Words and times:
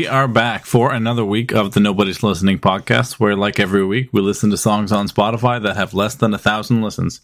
we 0.00 0.06
are 0.06 0.28
back 0.28 0.64
for 0.64 0.94
another 0.94 1.26
week 1.26 1.52
of 1.52 1.74
the 1.74 1.80
Nobody's 1.80 2.22
Listening 2.22 2.58
podcast, 2.58 3.20
where, 3.20 3.36
like 3.36 3.60
every 3.60 3.84
week, 3.84 4.08
we 4.14 4.22
listen 4.22 4.48
to 4.48 4.56
songs 4.56 4.92
on 4.92 5.08
Spotify 5.08 5.62
that 5.62 5.76
have 5.76 5.92
less 5.92 6.14
than 6.14 6.32
a 6.32 6.38
thousand 6.38 6.80
listens. 6.80 7.20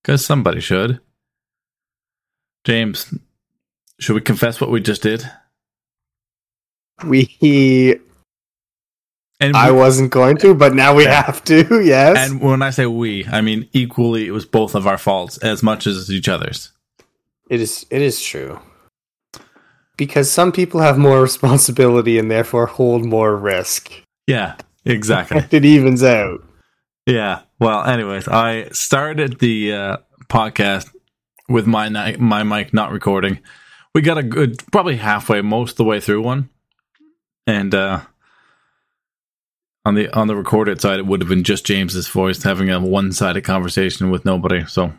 Because 0.00 0.24
somebody 0.24 0.60
should. 0.60 1.00
James, 2.64 3.12
should 3.98 4.14
we 4.14 4.20
confess 4.20 4.60
what 4.60 4.70
we 4.70 4.80
just 4.80 5.02
did? 5.02 5.28
We. 7.04 7.98
And 9.40 9.56
I 9.56 9.72
wasn't 9.72 10.12
going 10.12 10.36
to, 10.36 10.54
but 10.54 10.76
now 10.76 10.94
we 10.94 11.06
have 11.06 11.42
to. 11.46 11.80
Yes. 11.84 12.30
and 12.30 12.40
when 12.40 12.62
I 12.62 12.70
say 12.70 12.86
we, 12.86 13.26
I 13.26 13.40
mean 13.40 13.68
equally. 13.72 14.28
It 14.28 14.30
was 14.30 14.46
both 14.46 14.76
of 14.76 14.86
our 14.86 14.96
faults 14.96 15.38
as 15.38 15.64
much 15.64 15.88
as 15.88 16.08
each 16.08 16.28
other's. 16.28 16.70
It 17.50 17.60
is 17.60 17.84
it 17.90 18.00
is 18.00 18.22
true. 18.22 18.60
Because 20.02 20.28
some 20.28 20.50
people 20.50 20.80
have 20.80 20.98
more 20.98 21.22
responsibility 21.30 22.18
and 22.18 22.28
therefore 22.28 22.66
hold 22.66 23.04
more 23.04 23.36
risk. 23.36 23.92
Yeah, 24.26 24.56
exactly. 24.84 25.44
It 25.52 25.64
evens 25.64 26.02
out. 26.02 26.44
Yeah. 27.06 27.42
Well, 27.60 27.84
anyways, 27.84 28.26
I 28.26 28.68
started 28.70 29.38
the 29.38 29.72
uh, 29.72 29.96
podcast 30.28 30.90
with 31.48 31.68
my 31.68 31.88
ni- 31.88 32.16
my 32.16 32.42
mic 32.42 32.74
not 32.74 32.90
recording. 32.90 33.38
We 33.94 34.02
got 34.02 34.18
a 34.18 34.24
good, 34.24 34.60
probably 34.72 34.96
halfway, 34.96 35.40
most 35.40 35.72
of 35.72 35.76
the 35.76 35.84
way 35.84 36.00
through 36.00 36.22
one, 36.22 36.48
and 37.46 37.72
uh, 37.72 38.00
on 39.84 39.94
the 39.94 40.12
on 40.18 40.26
the 40.26 40.34
recorded 40.34 40.80
side, 40.80 40.98
it 40.98 41.06
would 41.06 41.20
have 41.20 41.28
been 41.28 41.44
just 41.44 41.64
James's 41.64 42.08
voice 42.08 42.42
having 42.42 42.70
a 42.70 42.80
one 42.80 43.12
sided 43.12 43.42
conversation 43.42 44.10
with 44.10 44.24
nobody. 44.24 44.66
So 44.66 44.92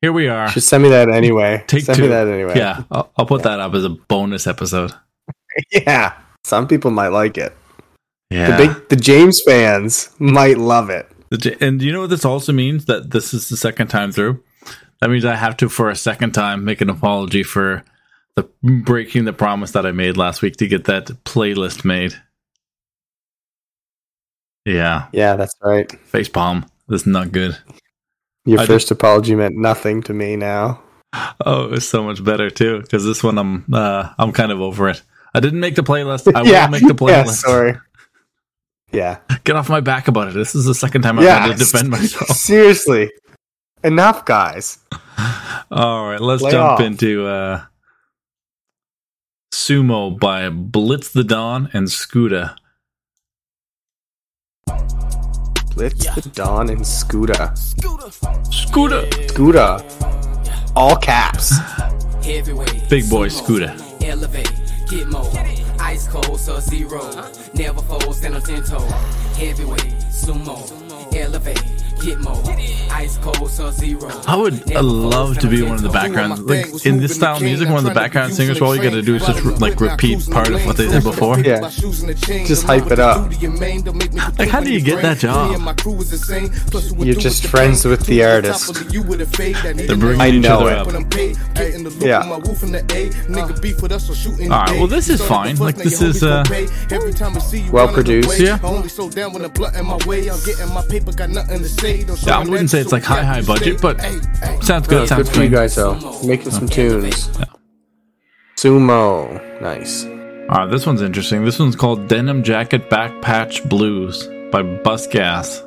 here 0.00 0.12
we 0.12 0.28
are. 0.28 0.48
Just 0.48 0.68
send 0.68 0.82
me 0.82 0.88
that 0.90 1.08
anyway. 1.10 1.62
Take 1.68 1.84
send 1.84 1.96
two. 1.96 2.02
me 2.02 2.08
that 2.08 2.28
anyway. 2.28 2.54
Yeah, 2.56 2.84
I'll, 2.90 3.10
I'll 3.16 3.26
put 3.26 3.42
that 3.42 3.60
up 3.60 3.74
as 3.74 3.84
a 3.84 3.90
bonus 3.90 4.46
episode. 4.46 4.92
Yeah. 5.72 6.12
Some 6.44 6.68
people 6.68 6.92
might 6.92 7.08
like 7.08 7.36
it. 7.36 7.56
Yeah. 8.30 8.56
The 8.56 8.66
big 8.68 8.88
the 8.90 8.96
James 8.96 9.42
fans 9.42 10.08
might 10.20 10.56
love 10.58 10.88
it. 10.88 11.10
And 11.60 11.82
you 11.82 11.92
know 11.92 12.02
what 12.02 12.10
this 12.10 12.24
also 12.24 12.52
means? 12.52 12.84
That 12.84 13.10
this 13.10 13.34
is 13.34 13.48
the 13.48 13.56
second 13.56 13.88
time 13.88 14.12
through. 14.12 14.40
That 15.00 15.10
means 15.10 15.24
I 15.24 15.34
have 15.34 15.56
to, 15.56 15.68
for 15.68 15.90
a 15.90 15.96
second 15.96 16.32
time, 16.32 16.64
make 16.64 16.80
an 16.80 16.90
apology 16.90 17.42
for 17.42 17.82
the 18.36 18.48
breaking 18.62 19.24
the 19.24 19.32
promise 19.32 19.72
that 19.72 19.84
I 19.84 19.90
made 19.90 20.16
last 20.16 20.42
week 20.42 20.56
to 20.58 20.68
get 20.68 20.84
that 20.84 21.06
playlist 21.24 21.84
made. 21.84 22.14
Yeah, 24.64 25.08
Yeah, 25.12 25.34
that's 25.36 25.54
right. 25.62 25.90
face 26.06 26.28
palm. 26.28 26.66
This 26.88 27.00
is 27.02 27.06
not 27.06 27.32
good. 27.32 27.56
Your 28.48 28.60
I 28.60 28.66
first 28.66 28.90
apology 28.90 29.34
meant 29.34 29.56
nothing 29.56 30.02
to 30.04 30.14
me 30.14 30.34
now. 30.36 30.82
Oh, 31.44 31.64
it 31.66 31.70
was 31.70 31.88
so 31.88 32.02
much 32.02 32.24
better 32.24 32.48
too. 32.48 32.80
Because 32.80 33.04
this 33.04 33.22
one, 33.22 33.38
I'm 33.38 33.64
uh, 33.72 34.10
I'm 34.18 34.32
kind 34.32 34.50
of 34.50 34.60
over 34.60 34.88
it. 34.88 35.02
I 35.34 35.40
didn't 35.40 35.60
make 35.60 35.74
the 35.74 35.82
playlist. 35.82 36.32
I 36.34 36.42
yeah. 36.42 36.64
will 36.64 36.72
make 36.72 36.80
the 36.80 36.88
Yeah, 37.06 37.24
playlist. 37.24 37.42
sorry. 37.42 37.74
Yeah. 38.90 39.18
Get 39.44 39.56
off 39.56 39.68
my 39.68 39.80
back 39.80 40.08
about 40.08 40.28
it. 40.28 40.34
This 40.34 40.54
is 40.54 40.64
the 40.64 40.74
second 40.74 41.02
time 41.02 41.18
I've 41.18 41.24
yeah. 41.24 41.46
had 41.46 41.52
to 41.52 41.58
defend 41.58 41.90
myself. 41.90 42.28
Seriously. 42.36 43.10
Enough, 43.84 44.24
guys. 44.24 44.78
All 45.70 46.08
right, 46.08 46.20
let's 46.20 46.42
jump 46.42 46.72
off. 46.72 46.80
into 46.80 47.26
uh, 47.26 47.64
Sumo 49.52 50.18
by 50.18 50.48
Blitz 50.48 51.10
the 51.10 51.22
Dawn 51.22 51.68
and 51.74 51.90
Scooter. 51.90 52.56
Blitz 55.78 56.12
the 56.12 56.28
Dawn 56.30 56.70
and 56.70 56.84
Scooter. 56.84 57.52
Scooter! 58.50 59.08
Scooter. 59.28 59.78
All 60.74 60.96
caps. 60.96 61.54
Big 62.90 63.08
boy 63.08 63.28
Scooter. 63.28 63.76
Elevate. 64.02 64.52
Get 64.90 65.06
more. 65.06 65.30
Ice 65.78 66.08
cold 66.08 66.40
sub 66.40 66.62
zero. 66.62 67.00
Never 67.54 67.80
fold, 67.82 68.12
stand 68.12 68.34
on 68.34 68.42
ten 68.42 68.64
toe. 68.64 68.80
Heavyweight. 69.38 69.94
Sumo. 70.10 70.58
Elevate. 71.14 71.62
Get 72.02 72.20
more. 72.20 72.42
Ice 72.90 73.18
cold 73.18 73.50
sub 73.50 73.72
zero. 73.74 74.08
I 74.26 74.36
would 74.36 74.72
uh, 74.74 74.82
love 74.82 75.38
to 75.38 75.48
be 75.48 75.62
one 75.62 75.74
of 75.74 75.82
the 75.82 75.88
background, 75.90 76.46
like 76.46 76.86
in 76.86 76.98
this 76.98 77.14
style 77.16 77.36
of 77.36 77.42
music, 77.42 77.68
one 77.68 77.78
of 77.78 77.84
the 77.84 77.90
background 77.94 78.32
singers. 78.34 78.60
All 78.60 78.74
you 78.74 78.82
got 78.82 78.92
to 78.92 79.02
do 79.02 79.16
is 79.16 79.26
just 79.26 79.42
like 79.60 79.80
repeat 79.80 80.28
part 80.30 80.48
of 80.48 80.64
what 80.64 80.76
they 80.76 80.88
did 80.88 81.02
before. 81.02 81.38
Yeah. 81.40 81.60
Just 82.46 82.64
hype 82.64 82.90
it 82.90 82.98
up. 82.98 83.30
Like, 84.38 84.48
how 84.48 84.60
do 84.60 84.72
you 84.72 84.80
get 84.80 85.02
that 85.02 85.18
job? 85.18 85.50
You're 86.98 87.14
just 87.16 87.46
friends 87.46 87.84
with 87.84 88.06
the 88.06 88.24
artist. 88.24 88.72
They're 89.86 89.96
bringing 89.96 90.20
I 90.20 90.28
each 90.30 90.42
know 90.42 90.66
other 90.66 90.90
it. 90.90 90.96
up. 90.96 92.00
Yeah. 92.00 92.22
All 94.52 94.60
right, 94.64 94.78
well, 94.78 94.86
this 94.86 95.08
is 95.08 95.20
fine. 95.26 95.56
Like, 95.56 95.76
this 95.76 96.00
is, 96.00 96.22
uh, 96.22 96.44
Well 97.72 97.88
produced. 97.92 98.38
Yeah. 98.40 98.58
Yeah, 101.88 102.38
I 102.38 102.44
wouldn't 102.44 102.70
say 102.70 102.80
it's 102.80 102.92
like 102.92 103.04
high, 103.04 103.22
high 103.22 103.42
budget, 103.42 103.80
but 103.80 104.00
sounds 104.62 104.86
good. 104.86 105.00
Good 105.00 105.08
Sounds 105.08 105.30
for 105.30 105.42
you 105.42 105.48
guys 105.48 105.74
though. 105.74 105.94
Making 106.24 106.50
some 106.50 106.68
tunes. 106.68 107.30
Sumo. 108.56 109.60
Nice. 109.60 110.04
All 110.04 110.58
right, 110.58 110.70
this 110.70 110.86
one's 110.86 111.02
interesting. 111.02 111.44
This 111.44 111.58
one's 111.58 111.76
called 111.76 112.08
Denim 112.08 112.42
Jacket 112.42 112.90
Back 112.90 113.22
Patch 113.22 113.66
Blues 113.68 114.28
by 114.50 114.62
Bus 114.62 115.06
Gas. 115.06 115.62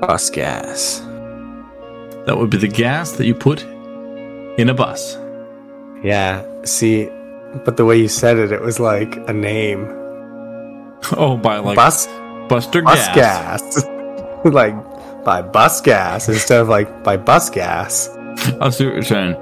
Bus 0.00 0.30
gas. 0.30 1.00
That 2.26 2.36
would 2.36 2.50
be 2.50 2.58
the 2.58 2.68
gas 2.68 3.12
that 3.12 3.26
you 3.26 3.34
put 3.34 3.62
in 4.58 4.68
a 4.68 4.74
bus. 4.74 5.16
Yeah. 6.02 6.44
See, 6.64 7.08
but 7.64 7.76
the 7.76 7.84
way 7.84 7.96
you 7.96 8.08
said 8.08 8.36
it, 8.36 8.52
it 8.52 8.60
was 8.60 8.78
like 8.78 9.16
a 9.28 9.32
name. 9.32 9.86
Oh, 11.16 11.36
by 11.36 11.58
like 11.58 11.76
bus 11.76 12.06
Buster 12.48 12.82
bus 12.82 13.06
Gas. 13.14 13.62
gas. 13.62 13.84
like 14.44 14.74
by 15.24 15.42
bus 15.42 15.80
gas 15.80 16.28
instead 16.28 16.60
of 16.60 16.68
like 16.68 17.02
by 17.02 17.16
bus 17.16 17.50
gas. 17.50 18.08
I 18.60 18.68
see 18.70 18.84
what 18.86 18.94
you're 18.94 19.02
saying. 19.02 19.34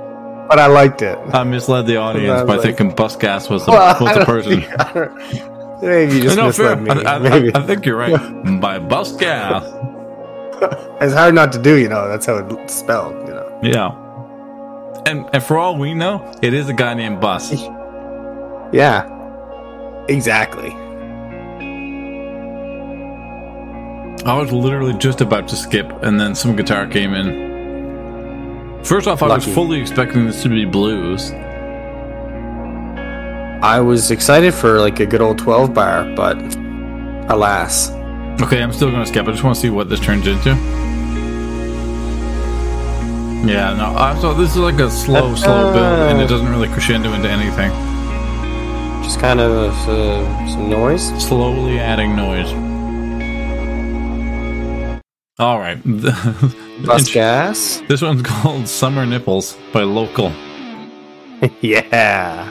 But 0.48 0.58
I 0.58 0.66
liked 0.66 1.02
it. 1.02 1.18
I 1.32 1.42
misled 1.44 1.86
the 1.86 1.96
audience 1.96 2.42
by 2.42 2.54
like- 2.56 2.62
thinking 2.62 2.90
Bus 2.94 3.16
Gas 3.16 3.48
was 3.48 3.64
the, 3.64 3.72
Well, 3.72 3.96
was 4.00 4.14
the 4.18 4.24
person. 4.26 4.60
think- 4.60 5.82
Maybe 5.82 6.16
you 6.16 6.22
just 6.22 6.36
no, 6.36 6.52
fair. 6.52 6.76
misled 6.76 6.98
me. 6.98 7.04
I. 7.04 7.16
I, 7.16 7.50
I 7.62 7.66
think 7.66 7.84
you're 7.86 7.96
right. 7.96 8.60
by 8.60 8.78
Bus 8.78 9.16
Gas. 9.16 9.64
it's 11.00 11.14
hard 11.14 11.34
not 11.34 11.50
to 11.54 11.62
do, 11.62 11.76
you 11.76 11.88
know. 11.88 12.08
That's 12.08 12.26
how 12.26 12.36
it's 12.46 12.74
spelled, 12.74 13.14
you 13.26 13.34
know. 13.34 13.60
Yeah. 13.62 15.02
And, 15.10 15.28
and 15.32 15.42
for 15.42 15.56
all 15.58 15.76
we 15.78 15.92
know, 15.94 16.30
it 16.42 16.52
is 16.54 16.68
a 16.68 16.74
guy 16.74 16.94
named 16.94 17.20
Bus. 17.20 17.52
Yeah. 18.72 19.06
Exactly. 20.08 20.70
I 24.26 24.38
was 24.38 24.50
literally 24.52 24.94
just 24.94 25.20
about 25.20 25.48
to 25.48 25.56
skip, 25.56 25.90
and 26.02 26.18
then 26.18 26.34
some 26.34 26.56
guitar 26.56 26.86
came 26.86 27.12
in. 27.12 28.82
First 28.82 29.06
off, 29.06 29.22
I 29.22 29.26
Lucky. 29.26 29.46
was 29.46 29.54
fully 29.54 29.78
expecting 29.78 30.24
this 30.26 30.42
to 30.44 30.48
be 30.48 30.64
blues. 30.64 31.30
I 33.62 33.80
was 33.80 34.10
excited 34.10 34.54
for 34.54 34.80
like 34.80 35.00
a 35.00 35.06
good 35.06 35.20
old 35.20 35.38
12 35.38 35.74
bar, 35.74 36.04
but 36.16 36.38
alas. 37.30 37.90
Okay, 38.40 38.62
I'm 38.62 38.72
still 38.72 38.90
gonna 38.90 39.04
skip. 39.04 39.26
I 39.28 39.32
just 39.32 39.44
want 39.44 39.56
to 39.56 39.60
see 39.60 39.70
what 39.70 39.90
this 39.90 40.00
turns 40.00 40.26
into. 40.26 40.50
Yeah, 43.46 43.74
no. 43.74 43.94
I 43.94 44.18
so 44.20 44.32
this 44.32 44.52
is 44.52 44.56
like 44.56 44.78
a 44.80 44.90
slow, 44.90 45.34
slow 45.34 45.70
build, 45.72 46.10
and 46.10 46.20
it 46.20 46.28
doesn't 46.28 46.48
really 46.48 46.68
crescendo 46.68 47.12
into 47.12 47.28
anything. 47.28 47.70
Just 49.02 49.20
kind 49.20 49.38
of 49.38 49.74
uh, 49.86 50.48
some 50.48 50.70
noise. 50.70 51.08
Slowly 51.22 51.78
adding 51.78 52.16
noise. 52.16 52.73
All 55.38 55.58
right. 55.58 55.82
Bus 56.84 57.12
gas. 57.12 57.82
This 57.88 58.02
one's 58.02 58.22
called 58.22 58.68
"Summer 58.68 59.04
Nipples" 59.04 59.56
by 59.72 59.82
Local. 59.82 60.30
yeah. 61.60 62.44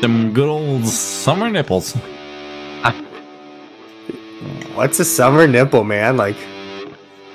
Them 0.00 0.32
good 0.32 0.48
old 0.48 0.86
summer 0.86 1.50
nipples. 1.50 1.94
What's 4.74 4.98
a 5.00 5.04
summer 5.04 5.46
nipple, 5.48 5.82
man? 5.84 6.16
Like, 6.16 6.36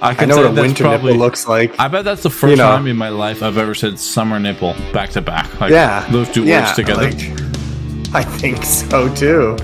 I 0.02 0.10
I 0.10 0.14
can 0.16 0.30
know 0.30 0.36
say 0.36 0.42
what 0.44 0.52
a 0.52 0.56
that's 0.56 0.68
winter 0.68 0.84
probably. 0.86 1.12
nipple 1.14 1.26
looks 1.26 1.48
like. 1.48 1.78
I 1.80 1.88
bet 1.90 2.04
that's 2.06 2.24
the 2.24 2.30
first 2.30 2.52
You 2.52 2.58
know. 2.58 2.70
time 2.70 2.88
in 2.88 2.96
my 2.98 3.10
life 3.10 3.44
I've 3.44 3.58
ever 3.58 3.76
said 3.76 4.00
summer 4.00 4.40
nipple 4.40 4.74
back 4.94 5.10
to 5.12 5.22
back. 5.22 5.60
Like 5.60 5.72
yeah. 5.72 6.08
those 6.12 6.30
two 6.32 6.46
yeah, 6.46 6.64
words 6.66 6.76
together. 6.78 7.04
like, 7.04 8.16
I 8.16 8.24
think 8.24 8.64
so 8.64 9.14
too. 9.14 9.56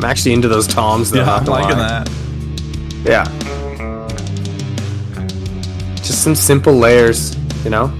I'm 0.00 0.06
actually 0.06 0.32
into 0.32 0.48
those 0.48 0.66
toms. 0.66 1.14
Yeah, 1.14 1.30
I'm 1.30 1.44
liking 1.44 1.76
that. 1.76 2.08
Yeah. 3.04 3.24
Just 5.96 6.24
some 6.24 6.34
simple 6.34 6.72
layers, 6.72 7.36
you 7.64 7.68
know. 7.68 7.92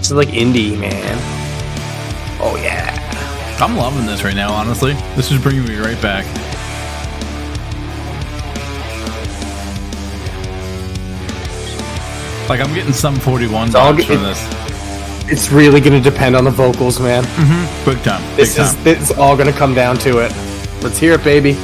It's 0.00 0.10
like 0.10 0.30
indie, 0.30 0.76
man. 0.76 1.16
Oh 2.40 2.58
yeah. 2.60 2.98
I'm 3.60 3.76
loving 3.76 4.04
this 4.04 4.24
right 4.24 4.34
now. 4.34 4.52
Honestly, 4.52 4.94
this 5.14 5.30
is 5.30 5.40
bringing 5.40 5.64
me 5.64 5.76
right 5.76 6.02
back. 6.02 6.26
Like 12.48 12.60
I'm 12.60 12.74
getting 12.74 12.92
some 12.92 13.14
41 13.14 13.68
vibes 13.68 14.06
from 14.06 14.22
this. 14.24 14.71
It's 15.30 15.50
really 15.50 15.80
going 15.80 16.00
to 16.02 16.10
depend 16.10 16.36
on 16.36 16.44
the 16.44 16.50
vocals, 16.50 17.00
man. 17.00 17.24
Mm-hmm. 17.24 17.90
Big 17.90 18.02
time. 18.02 18.20
Big 18.30 18.36
This 18.36 18.56
time. 18.56 18.66
is 18.66 18.86
it's 18.86 19.10
all 19.12 19.36
going 19.36 19.50
to 19.50 19.56
come 19.58 19.74
down 19.74 19.96
to 19.98 20.18
it. 20.18 20.32
Let's 20.82 20.98
hear 20.98 21.14
it, 21.14 21.24
baby. 21.24 21.56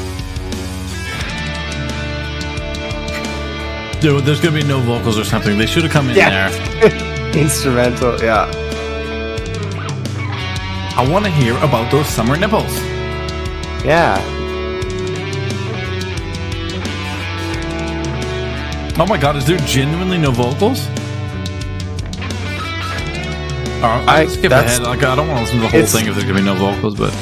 Dude, 4.01 4.25
there's 4.25 4.41
gonna 4.41 4.55
be 4.55 4.63
no 4.63 4.79
vocals 4.79 5.19
or 5.19 5.25
something. 5.25 5.59
They 5.59 5.67
should 5.67 5.83
have 5.83 5.91
come 5.91 6.09
in 6.09 6.15
Yeah. 6.17 6.49
there. 6.51 7.33
Instrumental, 7.37 8.17
yeah. 8.23 8.49
I 10.97 11.05
want 11.11 11.25
to 11.25 11.31
hear 11.33 11.57
about 11.59 11.91
those 11.91 12.07
summer 12.07 12.37
nipples. 12.37 12.73
Yeah. 13.85 14.23
Oh 19.01 19.07
my 19.09 19.19
god, 19.19 19.35
is 19.35 19.45
there 19.47 19.59
genuinely 19.59 20.19
no 20.19 20.31
vocals? 20.31 20.87
Uh, 23.83 24.05
I 24.09 24.21
I- 24.23 24.27
skip 24.27 24.51
ahead. 24.53 24.83
Like 24.83 25.03
I 25.03 25.15
don't 25.15 25.29
want 25.29 25.39
to 25.39 25.45
listen 25.45 25.57
to 25.59 25.63
the 25.63 25.69
whole 25.69 25.87
thing 25.87 26.07
if 26.07 26.15
there's 26.15 26.25
gonna 26.25 26.39
be 26.39 26.45
no 26.45 26.55
vocals, 26.55 26.97
but 26.97 27.13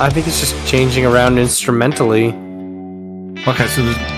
I 0.00 0.08
think 0.10 0.26
it's 0.26 0.40
just 0.40 0.54
changing 0.66 1.06
around 1.06 1.38
instrumentally. 1.38 2.28
okay. 3.46 3.66
So 3.68 3.84
there's. 3.84 3.96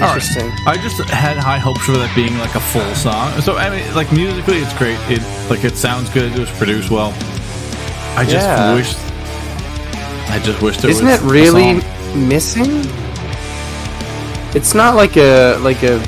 All 0.00 0.04
right. 0.06 0.10
Interesting. 0.16 0.50
I 0.66 0.76
just 0.80 0.98
had 1.10 1.36
high 1.36 1.58
hopes 1.58 1.84
for 1.84 1.92
that 1.92 2.14
being 2.16 2.36
like 2.38 2.54
a 2.54 2.60
full 2.60 2.94
song. 2.94 3.40
So 3.40 3.56
I 3.56 3.68
mean, 3.70 3.94
like 3.94 4.10
musically, 4.12 4.58
it's 4.58 4.72
great. 4.76 4.98
It 5.10 5.22
like 5.50 5.64
it 5.64 5.76
sounds 5.76 6.08
good. 6.10 6.32
It 6.32 6.38
was 6.38 6.50
produced 6.52 6.90
well. 6.90 7.12
I 8.16 8.24
just 8.24 8.46
Yeah. 8.46 8.74
wish. 8.74 8.94
I 10.30 10.38
just 10.42 10.60
wish 10.62 10.78
there 10.78 10.90
Isn't 10.90 11.06
it 11.06 11.20
really 11.22 11.80
missing? 12.14 12.82
It's 14.54 14.74
not 14.74 14.94
like 14.96 15.16
a 15.16 15.56
like 15.58 15.82
a 15.82 15.98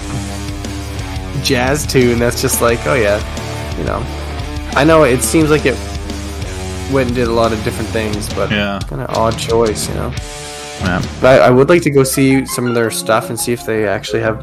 jazz 1.42 1.87
tune 1.87 2.19
that's 2.19 2.40
just 2.40 2.60
like, 2.60 2.84
oh 2.87 2.94
yeah, 2.94 3.19
you 3.78 3.84
know. 3.84 4.02
I 4.78 4.84
know 4.84 5.02
it 5.04 5.22
seems 5.22 5.50
like 5.50 5.66
it 5.66 5.76
went 6.92 7.08
and 7.08 7.14
did 7.16 7.28
a 7.28 7.32
lot 7.32 7.52
of 7.52 7.62
different 7.64 7.88
things, 7.90 8.28
but 8.34 8.50
Yeah. 8.50 8.81
kind 8.88 9.02
of 9.02 9.10
odd 9.16 9.38
choice, 9.38 9.88
you 9.88 9.94
know. 9.94 10.12
Yeah. 10.81 11.02
But 11.20 11.40
I, 11.42 11.46
I 11.46 11.50
would 11.50 11.69
like 11.69 11.82
to 11.82 11.90
go 11.90 12.02
see 12.04 12.46
some 12.46 12.66
of 12.66 12.75
their 12.75 12.90
stuff 12.90 13.28
and 13.31 13.38
see 13.38 13.52
if 13.52 13.64
they 13.66 13.87
actually 13.87 14.22
have 14.22 14.38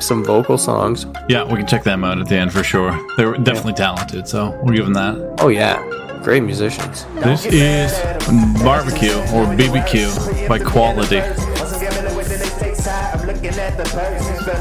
some 0.00 0.24
vocal 0.24 0.56
songs. 0.56 1.06
Yeah, 1.28 1.42
we 1.44 1.56
can 1.56 1.66
check 1.66 1.82
them 1.82 2.04
out 2.04 2.18
at 2.20 2.28
the 2.28 2.36
end 2.36 2.52
for 2.52 2.62
sure. 2.62 2.92
They're 3.16 3.34
definitely 3.36 3.72
talented, 3.74 4.28
so 4.28 4.58
we'll 4.62 4.74
give 4.74 4.84
them 4.84 4.94
that. 4.94 5.36
Oh 5.40 5.48
yeah, 5.48 5.82
great 6.22 6.42
musicians. 6.44 7.04
This 7.16 7.44
is 7.46 7.92
Barbecue 8.62 9.14
or 9.34 9.44
BBQ 9.56 10.48
by 10.48 10.58
Quality. 10.60 11.20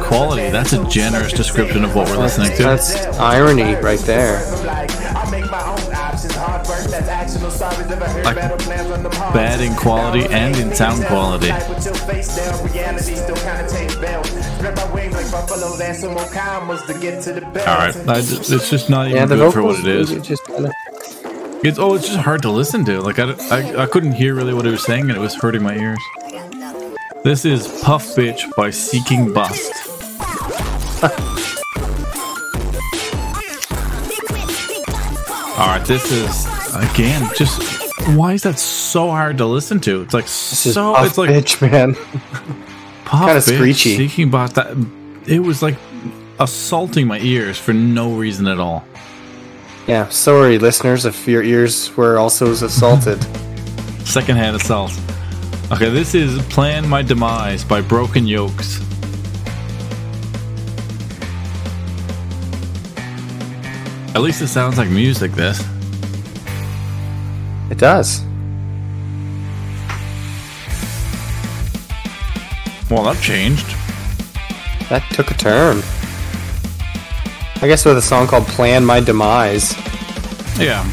Quality, 0.03 0.49
that's 0.49 0.73
a 0.73 0.87
generous 0.89 1.33
description 1.33 1.83
of 1.83 1.95
what 1.95 2.07
we're 2.09 2.17
listening 2.17 2.55
to. 2.57 2.63
That's 2.63 2.95
irony 3.19 3.75
right 3.75 3.99
there. 3.99 4.39
Like 8.23 8.35
bad 9.33 9.61
in 9.61 9.75
quality 9.75 10.25
and 10.33 10.55
in 10.57 10.73
sound 10.73 11.03
quality. 11.05 11.51
Alright, 11.51 11.67
it's 18.49 18.69
just 18.69 18.89
not 18.89 19.07
even 19.07 19.17
Yeah, 19.17 19.25
good 19.27 19.37
vocals 19.37 19.53
for 19.53 19.63
what 19.63 19.79
it 19.79 19.87
is. 19.87 20.11
it 20.11 20.23
just 20.23 20.45
kinda, 20.45 20.71
It's 21.63 21.77
oh, 21.79 21.95
it's 21.95 22.07
just 22.07 22.19
hard 22.19 22.41
to 22.43 22.49
listen 22.49 22.85
to. 22.85 23.01
Like 23.01 23.19
I, 23.19 23.31
I, 23.51 23.83
I 23.83 23.85
couldn't 23.85 24.13
hear 24.13 24.33
really 24.33 24.53
what 24.53 24.65
he 24.65 24.71
was 24.71 24.83
saying, 24.83 25.09
and 25.09 25.11
it 25.11 25.19
was 25.19 25.35
hurting 25.35 25.61
my 25.61 25.75
ears. 25.75 25.99
This 27.27 27.43
is 27.43 27.67
Puff 27.81 28.15
Bitch 28.15 28.39
by 28.55 28.69
Seeking 28.69 29.33
Bust. 29.33 29.73
All 35.59 35.67
right, 35.67 35.83
this 35.85 36.09
is 36.09 36.45
again 36.73 37.29
just 37.35 37.61
why 38.15 38.31
is 38.31 38.43
that 38.43 38.57
so 38.57 39.09
hard 39.09 39.39
to 39.39 39.45
listen 39.45 39.81
to? 39.81 40.03
It's 40.03 40.13
like 40.13 40.23
this 40.23 40.67
is 40.67 40.75
so. 40.75 40.93
Puff 40.93 41.05
It's 41.05 41.17
like 41.17 41.29
bitch, 41.29 41.69
man. 41.69 41.95
Puff 43.03 43.25
kinda 43.25 43.41
Bitch, 43.41 43.55
screechy. 43.55 43.97
Seeking 43.97 44.29
Bust. 44.29 44.55
That 44.55 44.77
it 45.27 45.39
was 45.39 45.61
like 45.61 45.75
assaulting 46.39 47.07
my 47.07 47.19
ears 47.19 47.59
for 47.59 47.73
no 47.73 48.13
reason 48.13 48.47
at 48.47 48.61
all. 48.61 48.85
Yeah, 49.85 50.07
sorry, 50.07 50.59
listeners, 50.59 51.03
if 51.03 51.27
your 51.27 51.43
ears 51.43 51.93
were 51.97 52.19
also 52.19 52.49
assaulted. 52.51 53.21
Secondhand 54.07 54.55
assault. 54.55 54.97
Okay, 55.69 55.89
this 55.89 56.15
is 56.15 56.41
Plan 56.43 56.87
My 56.87 57.01
Demise 57.01 57.65
by 57.65 57.81
Broken 57.81 58.25
Yokes. 58.25 58.79
At 64.15 64.21
least 64.21 64.41
it 64.41 64.47
sounds 64.47 64.77
like 64.77 64.89
music, 64.89 65.33
this. 65.33 65.59
it 67.69 67.77
does. 67.77 68.21
Well, 72.89 73.03
that 73.03 73.19
changed. 73.21 73.67
That 74.89 75.03
took 75.11 75.31
a 75.31 75.33
turn. 75.33 75.81
I 77.61 77.67
guess 77.67 77.83
with 77.83 77.97
a 77.97 78.01
song 78.01 78.27
called 78.27 78.47
Plan 78.47 78.85
My 78.85 79.01
Demise. 79.01 79.75
Yeah. 80.57 80.89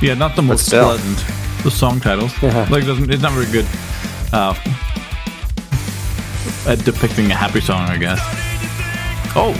Yeah, 0.00 0.14
not 0.14 0.36
the 0.36 0.42
most 0.42 0.68
pleasant. 0.70 1.37
The 1.64 1.70
song 1.70 2.00
titles. 2.00 2.32
Yeah. 2.42 2.66
Like, 2.70 2.86
doesn't, 2.86 3.10
it's 3.10 3.22
not 3.22 3.32
very 3.32 3.50
good 3.50 3.66
uh, 4.32 4.54
at 6.66 6.84
depicting 6.84 7.30
a 7.30 7.34
happy 7.34 7.60
song, 7.60 7.82
I 7.88 7.98
guess. 7.98 8.20
Oh! 9.34 9.54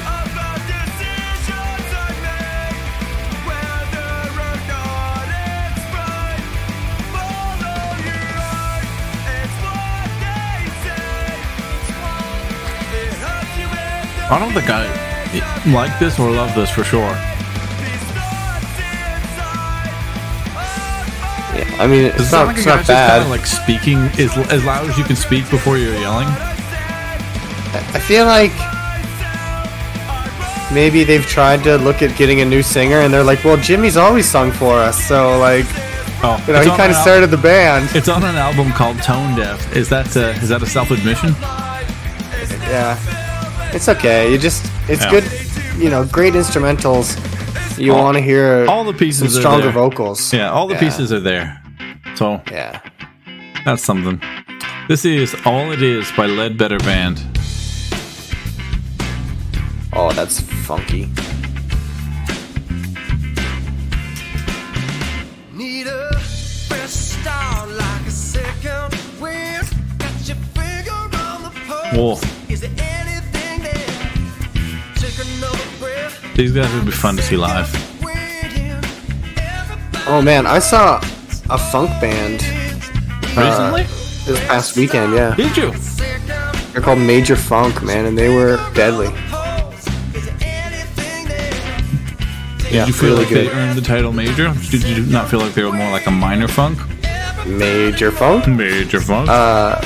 I 14.31 14.39
don't 14.39 14.53
think 14.53 14.69
I 14.69 14.84
like 15.72 15.99
this 15.99 16.19
or 16.19 16.31
love 16.31 16.55
this 16.55 16.70
for 16.70 16.84
sure. 16.84 17.17
I 21.79 21.87
mean, 21.87 22.06
it's 22.06 22.29
it 22.29 22.32
not, 22.32 22.47
like 22.49 22.56
a 22.56 22.58
it's 22.58 22.67
not 22.67 22.87
bad. 22.87 23.23
of 23.23 23.29
like 23.29 23.47
speaking 23.47 23.99
as, 24.19 24.37
as 24.51 24.65
loud 24.65 24.89
as 24.91 24.99
you 24.99 25.05
can 25.05 25.17
speak 25.17 25.49
before 25.51 25.79
you're 25.79 25.94
yelling? 25.94 26.27
I 27.94 28.01
feel 28.01 28.25
like 28.27 28.53
maybe 30.73 31.05
they've 31.05 31.25
tried 31.27 31.63
to 31.65 31.77
look 31.79 32.03
at 32.03 32.17
getting 32.17 32.41
a 32.41 32.44
new 32.44 32.63
singer, 32.63 32.99
and 33.01 33.13
they're 33.13 33.25
like, 33.25 33.44
"Well, 33.44 33.56
Jimmy's 33.56 33.97
always 33.97 34.29
sung 34.29 34.51
for 34.53 34.75
us, 34.75 35.03
so 35.06 35.39
like, 35.39 35.67
Oh, 36.20 36.43
you 36.49 36.53
know, 36.53 36.61
he 36.63 36.70
kind 36.70 36.91
of 36.91 36.97
started 36.99 37.31
the 37.31 37.37
band." 37.37 37.89
It's 37.94 38.08
on 38.08 38.25
an 38.25 38.37
album 38.37 38.73
called 38.73 39.01
Tone 39.03 39.37
Deaf. 39.37 39.77
Is 39.77 39.89
that 39.91 40.17
uh, 40.17 40.43
is 40.43 40.49
that 40.49 40.63
a 40.63 40.67
self 40.67 40.91
admission? 40.91 41.35
Yeah, 42.69 42.99
it's 43.73 43.89
okay. 43.89 44.31
You 44.31 44.39
just, 44.39 44.65
it's 44.89 45.05
Yeah. 45.05 45.11
good. 45.11 45.25
You 45.79 45.91
know, 45.91 46.05
great 46.05 46.35
instrumentals. 46.35 47.17
You 47.79 47.93
want 47.93 48.17
to 48.17 48.23
hear 48.23 48.67
All 48.69 48.85
the 48.85 48.93
pieces 48.93 49.37
stronger 49.37 49.70
vocals. 49.70 50.32
Yeah, 50.32 50.51
all 50.51 50.67
the 50.67 50.75
Yeah. 50.75 50.81
pieces 50.81 51.13
are 51.13 51.20
there. 51.20 51.61
So 52.19 52.43
Yeah. 52.51 52.81
that's 53.65 53.84
something. 53.84 54.20
This 54.89 55.05
is 55.05 55.37
All 55.44 55.70
It 55.70 55.82
Is 55.82 56.10
by 56.17 56.27
Ledbetter 56.27 56.79
Band. 56.79 57.22
Oh, 59.93 60.10
that's 60.13 60.41
funky. 60.67 61.08
Need 65.53 65.87
a 65.87 66.19
fresh 66.69 66.91
start 66.91 67.69
like 67.70 68.06
a 68.06 68.10
second 68.10 68.98
wind. 69.20 69.69
Got 69.98 70.27
your 70.27 70.37
finger 70.58 70.91
on 71.25 71.43
the 71.44 71.53
pulse. 71.69 71.93
Whoa. 71.94 72.53
Is 72.53 72.63
there 72.63 72.75
anything 72.98 73.63
there? 73.63 74.94
Take 74.96 75.19
another 75.25 75.69
breath. 75.79 76.34
These 76.34 76.51
guys 76.51 76.72
would 76.75 76.84
be 76.84 76.91
fun 76.91 77.17
to 77.17 77.22
see 77.22 77.37
live. 77.37 77.70
Oh 80.08 80.20
man, 80.20 80.46
I 80.46 80.58
saw 80.58 81.01
a 81.50 81.58
funk 81.58 81.90
band 82.00 82.40
uh, 83.36 83.72
Recently? 83.72 83.82
this 84.26 84.40
past 84.46 84.76
weekend. 84.76 85.14
Yeah, 85.14 85.34
Did 85.34 85.56
you? 85.56 85.72
they're 86.72 86.82
called 86.82 86.98
Major 86.98 87.36
Funk, 87.36 87.82
man, 87.82 88.05
and 88.06 88.17
they 88.19 88.28
were 88.28 88.56
deadly. 88.74 89.06
Is 89.06 89.12
there 89.84 90.36
anything 90.43 91.28
there? 91.28 92.70
Yeah, 92.70 92.86
you 92.86 92.93
feel 92.93 93.10
really 93.17 93.24
like 93.24 93.34
they 93.34 93.48
earned 93.50 93.76
the 93.78 93.82
title 93.82 94.12
major? 94.12 94.52
Did 94.70 94.82
you 94.84 95.05
not 95.06 95.28
feel 95.31 95.40
like 95.40 95.55
they 95.55 95.64
were 95.64 95.72
more 95.72 95.90
like 95.90 96.06
a 96.06 96.10
minor 96.10 96.48
funk? 96.48 96.78
Major 97.46 98.10
Funk? 98.10 98.46
Major 98.46 99.00
funk. 99.00 99.28
Uh, 99.31 99.81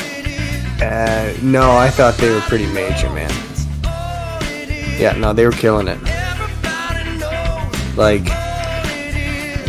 uh, 0.82 1.32
no, 1.42 1.76
I 1.76 1.90
thought 1.90 2.14
they 2.16 2.30
were 2.30 2.40
pretty 2.40 2.66
major, 2.72 3.08
man. 3.10 3.30
Yeah, 4.98 5.14
no, 5.16 5.32
they 5.32 5.44
were 5.46 5.52
killing 5.52 5.86
it. 5.88 5.98
Like, 7.96 8.24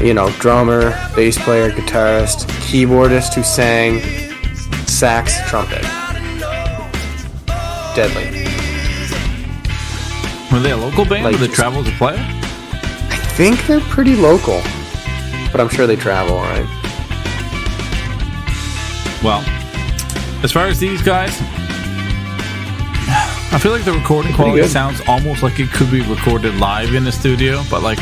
you 0.04 0.14
know, 0.14 0.30
drummer, 0.40 0.92
bass 1.16 1.38
player, 1.44 1.72
guitarist, 1.72 2.46
keyboardist 2.68 3.34
who 3.34 3.44
sang, 3.44 4.02
sax, 4.86 5.40
trumpet. 5.50 5.82
Deadly. 7.96 8.44
Were 10.52 10.60
they 10.60 10.72
a 10.72 10.78
local 10.78 11.06
band? 11.06 11.24
Like 11.24 11.38
Did 11.38 11.50
they 11.50 11.54
travel 11.54 11.84
to 11.84 11.92
play? 11.92 12.16
I 12.18 13.36
think 13.38 13.66
they're 13.66 13.80
pretty 13.80 14.16
local, 14.16 14.62
but 15.52 15.62
I'm 15.62 15.70
sure 15.70 15.88
they 15.88 15.96
travel, 15.96 16.36
right? 16.36 16.68
Well, 19.24 19.40
as 20.44 20.52
far 20.52 20.68
as 20.68 20.80
these 20.80 21.02
guys, 21.02 21.40
I 23.54 23.60
feel 23.60 23.72
like 23.72 23.86
the 23.86 23.94
recording 23.94 24.34
quality 24.34 24.68
sounds 24.68 25.02
almost 25.08 25.44
like 25.44 25.60
it 25.60 25.70
could 25.70 25.90
be 25.90 26.02
recorded 26.02 26.56
live 26.56 26.94
in 26.94 27.06
the 27.06 27.12
studio, 27.12 27.62
but 27.70 27.82
like, 27.82 28.00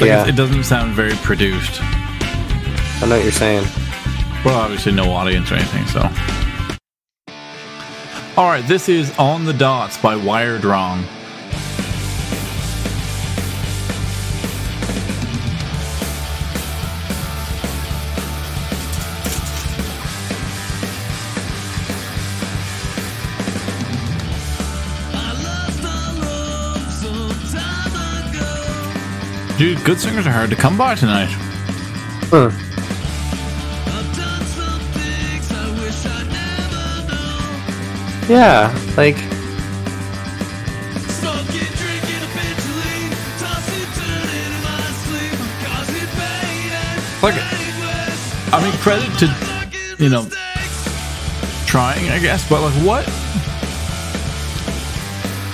like 0.00 0.08
Yeah. 0.08 0.22
it, 0.24 0.30
it 0.30 0.36
doesn't 0.36 0.64
sound 0.64 0.94
very 0.94 1.14
produced. 1.16 1.80
I 1.82 3.06
know 3.06 3.16
what 3.16 3.22
you're 3.22 3.32
saying. 3.32 3.64
Well, 4.44 4.56
obviously 4.58 4.92
no 4.92 5.10
audience 5.12 5.50
or 5.50 5.56
anything, 5.56 5.86
so. 5.86 6.00
All 8.36 8.48
right, 8.48 8.66
this 8.66 8.88
is 8.88 9.16
On 9.18 9.44
the 9.44 9.52
Dots 9.52 9.98
by 9.98 10.16
Wired 10.16 10.64
Wrong. 10.64 11.04
Dude, 29.60 29.84
good 29.84 30.00
singers 30.00 30.26
are 30.26 30.30
hard 30.30 30.48
to 30.48 30.56
come 30.56 30.78
by 30.78 30.94
tonight. 30.94 31.28
Huh. 32.30 32.50
Yeah, 38.26 38.74
like 38.96 39.16
Like, 47.22 47.34
I 48.54 48.62
mean, 48.62 48.72
credit 48.80 49.12
to, 49.18 50.02
you 50.02 50.08
know, 50.08 50.26
trying, 51.66 52.08
I 52.08 52.18
guess, 52.18 52.48
but 52.48 52.62
like, 52.62 52.72
what? 52.82 53.19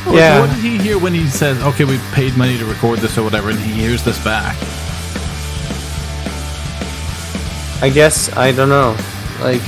Like, 0.07 0.15
Yeah. 0.17 0.41
What 0.41 0.51
did 0.51 0.59
he 0.65 0.79
hear 0.79 0.99
when 0.99 1.13
he 1.15 1.27
says, 1.27 1.61
okay, 1.63 1.85
we 1.85 1.99
paid 2.13 2.37
money 2.37 2.57
to 2.59 2.65
record 2.65 3.01
this 3.01 3.19
or 3.19 3.23
whatever, 3.25 3.51
and 3.51 3.59
he 3.59 3.73
hears 3.73 4.03
this 4.05 4.23
back? 4.23 4.57
I 7.83 7.91
guess 7.93 8.35
I 8.37 8.53
don't 8.53 8.69
know. 8.71 8.97
Like 9.41 9.61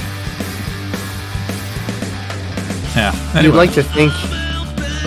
Yeah. 2.97 3.41
you'd 3.43 3.55
like 3.55 3.73
to 3.75 3.83
think. 3.83 4.13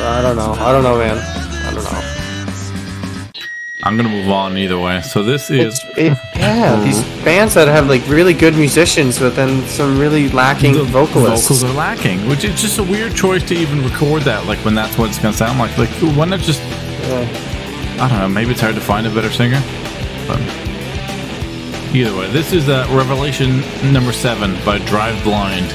I 0.03 0.21
don't 0.21 0.35
know. 0.35 0.53
I 0.53 0.71
don't 0.71 0.83
know, 0.83 0.97
man. 0.97 1.17
I 3.83 3.89
don't 3.89 3.97
know. 3.97 4.03
I'm 4.03 4.11
to 4.11 4.23
move 4.23 4.29
on 4.31 4.57
either 4.57 4.79
way. 4.79 5.01
So 5.01 5.23
this 5.23 5.49
is. 5.49 5.83
It, 5.97 6.17
yeah, 6.35 6.79
these 6.83 7.03
bands 7.23 7.53
that 7.55 7.67
have 7.67 7.87
like 7.87 8.05
really 8.07 8.33
good 8.33 8.55
musicians, 8.55 9.19
but 9.19 9.35
then 9.35 9.65
some 9.67 9.99
really 9.99 10.29
lacking 10.29 10.73
the 10.73 10.83
vocalists. 10.83 11.47
Vocals 11.47 11.63
are 11.63 11.73
lacking, 11.73 12.27
which 12.27 12.43
is 12.43 12.59
just 12.59 12.79
a 12.79 12.83
weird 12.83 13.15
choice 13.15 13.43
to 13.49 13.55
even 13.55 13.83
record 13.83 14.23
that. 14.23 14.45
Like 14.45 14.59
when 14.59 14.75
that's 14.75 14.97
what 14.97 15.09
it's 15.09 15.19
gonna 15.19 15.33
sound 15.33 15.59
like. 15.59 15.77
Like 15.77 15.89
why 16.15 16.25
not 16.25 16.39
just? 16.39 16.61
I 17.99 18.07
don't 18.07 18.19
know. 18.19 18.27
Maybe 18.29 18.51
it's 18.51 18.61
hard 18.61 18.75
to 18.75 18.81
find 18.81 19.05
a 19.05 19.09
better 19.09 19.31
singer, 19.31 19.61
but 20.27 20.39
either 21.95 22.15
way, 22.17 22.29
this 22.31 22.53
is 22.53 22.69
uh, 22.69 22.87
Revelation 22.91 23.61
number 23.91 24.11
seven 24.11 24.53
by 24.65 24.77
Drive 24.79 25.21
Blind. 25.23 25.73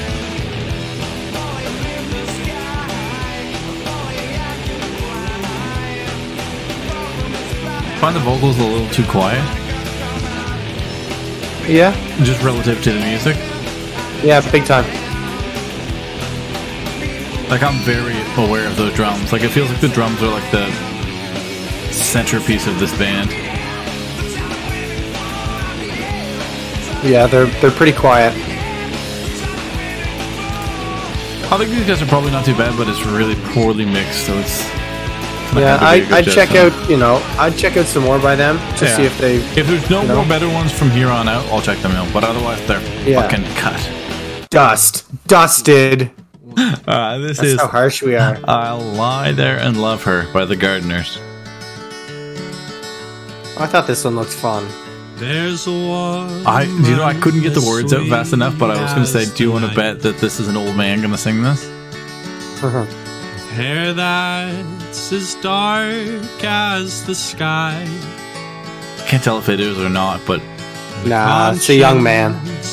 Find 8.07 8.15
the 8.15 8.21
vocals 8.21 8.57
a 8.61 8.63
little 8.63 8.89
too 8.91 9.05
quiet, 9.07 9.43
Yeah, 11.69 11.91
just 12.23 12.41
relative 12.41 12.81
to 12.85 12.93
the 12.93 13.01
music. 13.01 13.35
yeah, 14.23 14.49
big 14.53 14.65
time. 14.65 14.85
Like 17.51 17.65
I'm 17.65 17.83
very 17.83 18.15
aware 18.37 18.69
of 18.69 18.77
those 18.77 18.95
drums. 18.95 19.33
Like 19.33 19.43
it 19.43 19.49
feels 19.49 19.69
like 19.71 19.81
the 19.81 19.89
drums 19.89 20.23
are 20.23 20.29
like 20.31 20.49
the 20.53 20.71
centerpiece 21.91 22.69
of 22.69 22.79
this 22.79 22.97
band. 22.97 23.33
Yeah, 27.05 27.27
they're 27.27 27.47
they're 27.61 27.73
pretty 27.73 27.93
quiet. 27.99 28.33
I 31.51 31.59
think 31.59 31.71
these 31.71 31.85
guys 31.89 32.01
are 32.01 32.07
probably 32.07 32.31
not 32.31 32.45
too 32.45 32.57
bad, 32.57 32.79
but 32.79 32.87
it's 32.87 33.05
really 33.05 33.35
poorly 33.53 33.85
mixed, 33.85 34.27
so 34.27 34.39
it's. 34.39 34.76
Gonna 35.51 35.61
Yeah, 35.61 35.79
have 35.79 35.81
to 35.81 36.09
be 36.09 36.13
a 36.15 36.17
I 36.17 36.23
good 36.23 36.29
I'd 36.29 36.35
check 36.35 36.55
out. 36.55 36.91
You 36.91 36.97
know, 36.97 37.23
I'd 37.39 37.57
check 37.57 37.77
out 37.77 37.87
some 37.87 38.03
more 38.05 38.19
by 38.19 38.35
them 38.37 38.59
to 38.79 38.85
Yeah. 38.85 38.97
see 38.97 39.03
if 39.05 39.19
they 39.19 39.37
If 39.61 39.67
there's 39.67 39.89
no 39.91 40.03
you 40.03 40.09
more 40.09 40.23
know? 40.25 40.29
better 40.29 40.49
ones 40.49 40.73
from 40.73 40.91
here 40.91 41.09
on 41.09 41.29
out, 41.29 41.45
I'll 41.53 41.61
check 41.63 41.79
them 41.79 41.93
out. 41.93 42.13
But 42.13 42.25
otherwise, 42.25 42.61
they're 42.67 42.81
Yeah. 43.07 43.23
fucking 43.23 43.45
cut. 43.57 43.81
dust 44.51 45.05
dusted. 45.27 46.11
Uh, 46.87 47.19
this 47.27 47.37
That's 47.39 47.49
is 47.51 47.61
how 47.61 47.67
harsh 47.69 48.03
we 48.03 48.17
are. 48.17 48.39
"I'll 48.49 48.81
Lie 48.81 49.33
There 49.33 49.59
and 49.59 49.77
Love 49.81 50.05
Her" 50.05 50.27
by 50.33 50.45
the 50.47 50.57
Gardeners. 50.57 51.19
I 53.59 53.67
thought 53.67 53.87
this 53.87 54.05
one 54.05 54.17
looked 54.17 54.33
fun. 54.33 54.67
There's 55.19 55.67
a 55.67 55.73
one. 55.73 56.47
I, 56.47 56.63
you 56.65 56.95
know, 56.97 57.03
I 57.05 57.15
couldn't 57.15 57.41
get 57.43 57.55
the 57.55 57.63
words 57.63 57.93
out 57.95 58.07
fast 58.07 58.33
enough, 58.35 58.59
but 58.59 58.71
I 58.71 58.81
was 58.83 58.93
gonna 58.93 59.07
say, 59.07 59.25
do 59.35 59.43
you 59.45 59.51
want 59.51 59.65
to 59.69 59.75
bet 59.75 60.03
that 60.03 60.19
this 60.19 60.39
is 60.39 60.49
an 60.49 60.57
old 60.59 60.77
man 60.77 61.01
gonna 61.01 61.17
sing 61.17 61.43
this? 61.43 61.67
Hair 63.57 63.95
that's 63.95 65.13
as 65.13 65.35
dark 65.37 66.45
as 66.45 67.07
the 67.07 67.15
sky. 67.15 67.87
Can't 69.07 69.25
tell 69.25 69.39
if 69.39 69.49
it 69.49 69.61
is 69.61 69.81
or 69.81 69.89
not, 69.89 70.21
but 70.27 70.43
Nah, 71.07 71.53
it's 71.53 71.71
a 71.71 71.75
young 71.75 72.03
man. 72.03 72.33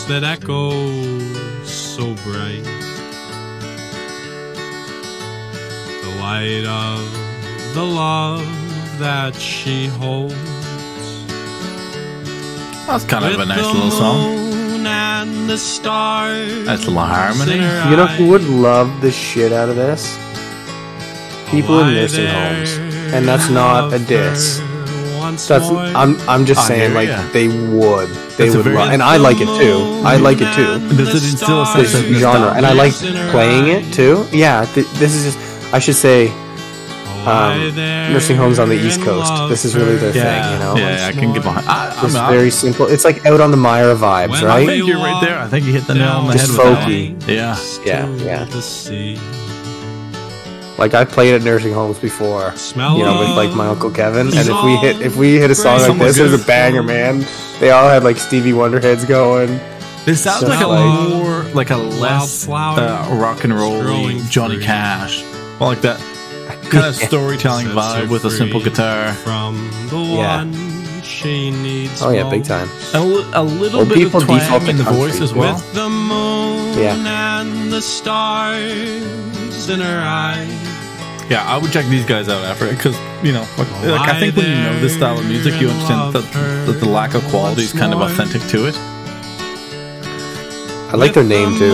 That 0.10 0.24
echoes 0.26 1.70
so 1.72 2.14
bright. 2.26 2.64
The 6.04 6.18
light 6.20 6.66
of 6.66 7.74
the 7.76 7.84
love 7.86 8.46
that 9.00 9.36
she 9.36 9.88
holds. 9.88 10.36
that's 12.88 13.06
kind 13.06 13.24
of 13.24 13.40
a 13.40 13.46
nice 13.46 13.64
little 13.64 13.90
song. 13.92 14.18
moon 14.18 14.86
And 14.86 15.50
the 15.50 15.58
stars. 15.58 16.66
Nice 16.66 16.80
little 16.86 17.00
harmony. 17.00 17.54
in 17.54 17.60
her 17.62 17.90
You 17.90 17.96
know 17.96 18.08
who 18.08 18.28
would 18.28 18.44
love 18.44 19.00
the 19.00 19.12
shit 19.12 19.54
out 19.54 19.70
of 19.70 19.78
this? 19.78 20.18
People 21.54 21.80
in 21.82 21.94
nursing 21.94 22.28
homes, 22.28 22.78
and 23.14 23.28
that's 23.28 23.50
not 23.50 23.94
a 23.94 24.00
diss. 24.00 24.62
That's. 25.48 25.70
I'm 25.96 26.20
I'm 26.30 26.46
just 26.46 26.60
I 26.62 26.68
saying 26.68 26.94
like 26.94 27.08
ya. 27.08 27.26
they 27.32 27.48
would 27.48 28.10
they 28.38 28.50
That's 28.50 28.56
would 28.58 28.66
love, 28.68 28.90
and 28.92 29.02
I 29.02 29.18
like 29.18 29.38
it 29.40 29.48
too. 29.62 30.02
I 30.06 30.18
like 30.18 30.40
it 30.42 30.54
too. 30.54 30.80
Does 30.98 31.16
it 31.16 31.32
instill 31.32 31.62
a 31.62 31.66
sense 31.66 31.94
This 31.94 32.02
of 32.02 32.16
genre, 32.18 32.52
and 32.54 32.66
I 32.66 32.74
like 32.74 32.94
playing 33.32 33.68
it 33.70 33.94
too. 33.94 34.28
Yeah, 34.34 34.66
th- 34.66 34.88
this 35.02 35.14
is 35.16 35.34
just 35.34 35.74
I 35.74 35.80
should 35.80 35.96
say 35.96 36.28
um, 37.26 37.74
nursing 38.12 38.36
homes 38.36 38.60
on 38.60 38.68
the 38.68 38.76
East 38.76 39.02
Coast. 39.02 39.32
This 39.50 39.64
is 39.64 39.76
really 39.78 39.96
their 39.96 40.14
Yeah, 40.14 40.24
thing, 40.44 40.54
you 40.54 40.60
know. 40.60 40.76
yeah, 40.76 41.08
I 41.08 41.14
can 41.14 41.32
get 41.34 41.42
behind. 41.44 41.66
I, 41.68 41.96
I 41.98 42.02
Just 42.02 42.16
mean, 42.16 42.24
I- 42.24 42.30
very 42.30 42.52
simple. 42.52 42.88
It's 42.88 43.06
like 43.06 43.26
out 43.26 43.40
on 43.40 43.50
the 43.52 43.58
Myra 43.58 43.96
vibes, 43.96 44.30
When 44.42 44.46
I 44.46 44.66
think 44.66 44.86
you're 44.86 44.98
right 44.98 45.22
there. 45.24 45.40
I 45.40 45.48
think 45.48 45.66
you 45.66 45.72
hit 45.72 45.88
the 45.88 45.96
nail 45.96 46.18
on 46.18 46.28
the 46.28 46.34
Just 46.34 46.52
head 46.52 46.58
with 46.60 46.68
that 46.76 46.88
folky. 46.90 47.12
one. 47.22 47.30
Yeah. 47.30 47.58
Yeah, 47.86 48.08
yeah. 48.26 48.46
Like 50.84 50.94
I've 50.94 51.08
played 51.10 51.34
at 51.34 51.44
nursing 51.44 51.72
homes 51.72 51.98
before. 51.98 52.52
Smell 52.58 52.98
you 52.98 53.06
know, 53.06 53.18
with 53.18 53.30
like 53.38 53.56
my 53.56 53.68
uncle 53.68 53.90
Kevin. 53.90 54.28
And 54.28 54.36
if 54.50 54.64
we 54.66 54.76
hit 54.76 55.02
if 55.02 55.16
we 55.16 55.36
hit 55.38 55.50
a 55.50 55.56
song 55.56 55.80
like 55.80 55.98
this, 55.98 56.18
it 56.18 56.24
was 56.24 56.44
a 56.44 56.46
banger, 56.46 56.84
man. 56.84 57.26
They 57.62 57.70
all 57.72 57.88
had 57.88 58.04
like 58.04 58.18
Stevie 58.18 58.52
Wonder 58.52 58.82
heads 58.82 59.06
going. 59.06 59.48
This 60.04 60.22
sounds 60.22 60.42
Just 60.42 60.52
like 60.52 60.62
a 60.62 60.68
like- 60.68 61.10
more 61.10 61.44
like 61.54 61.70
a 61.70 61.78
less 61.78 62.46
uh, 62.50 63.08
rock 63.18 63.46
and 63.46 63.54
roll 63.54 63.82
Johnny 64.28 64.56
free. 64.56 64.66
Cash. 64.66 65.24
Well, 65.58 65.70
like 65.70 65.80
that 65.84 66.02
kind 66.70 66.86
of 66.86 66.96
storytelling 67.10 67.68
vibe 67.68 68.10
with 68.10 68.26
a 68.26 68.30
simple 68.30 68.60
guitar. 68.62 69.14
From 69.14 69.56
the 69.90 69.96
Yeah. 70.00 70.44
one 70.44 71.02
she 71.04 71.50
needs. 71.52 72.02
Oh 72.02 72.10
yeah, 72.10 72.30
big 72.30 72.44
time. 72.44 72.68
A, 72.94 73.00
li- 73.00 73.26
a 73.34 73.42
little 73.42 73.80
Well, 73.80 73.88
bit 73.88 73.98
people 74.00 74.20
of 74.20 74.26
twang 74.28 74.68
in 74.68 74.76
the 74.76 74.84
voice 74.84 75.22
as 75.22 75.34
well. 75.34 75.56
With 75.56 75.74
the 75.74 75.88
moon 75.90 76.78
Yeah. 76.78 77.40
and 77.40 77.72
the 77.72 77.82
stars 77.82 79.70
in 79.70 79.80
her 79.80 80.02
eyes. 80.06 80.73
Yeah, 81.30 81.44
I 81.46 81.58
would 81.58 81.72
check 81.72 81.86
these 81.86 82.06
guys 82.06 82.28
out 82.30 82.44
after 82.44 82.66
it 82.68 82.76
because 82.76 82.96
you 83.24 83.32
know, 83.32 83.46
like, 83.58 83.72
like 83.86 84.10
I 84.10 84.20
think 84.20 84.36
when 84.36 84.46
you 84.46 84.56
know 84.64 84.80
this 84.80 84.94
style 84.96 85.18
of 85.18 85.26
music, 85.26 85.60
you 85.62 85.70
understand 85.70 86.14
that, 86.14 86.66
that 86.68 86.80
the 86.80 86.86
lack 86.90 87.14
of 87.16 87.24
quality 87.26 87.64
is 87.64 87.74
kind 87.74 87.94
of 87.94 88.02
authentic 88.02 88.42
to 88.50 88.68
it. 88.68 88.78
I 90.92 90.96
like 90.96 91.14
their 91.14 91.24
name 91.24 91.58
too. 91.58 91.74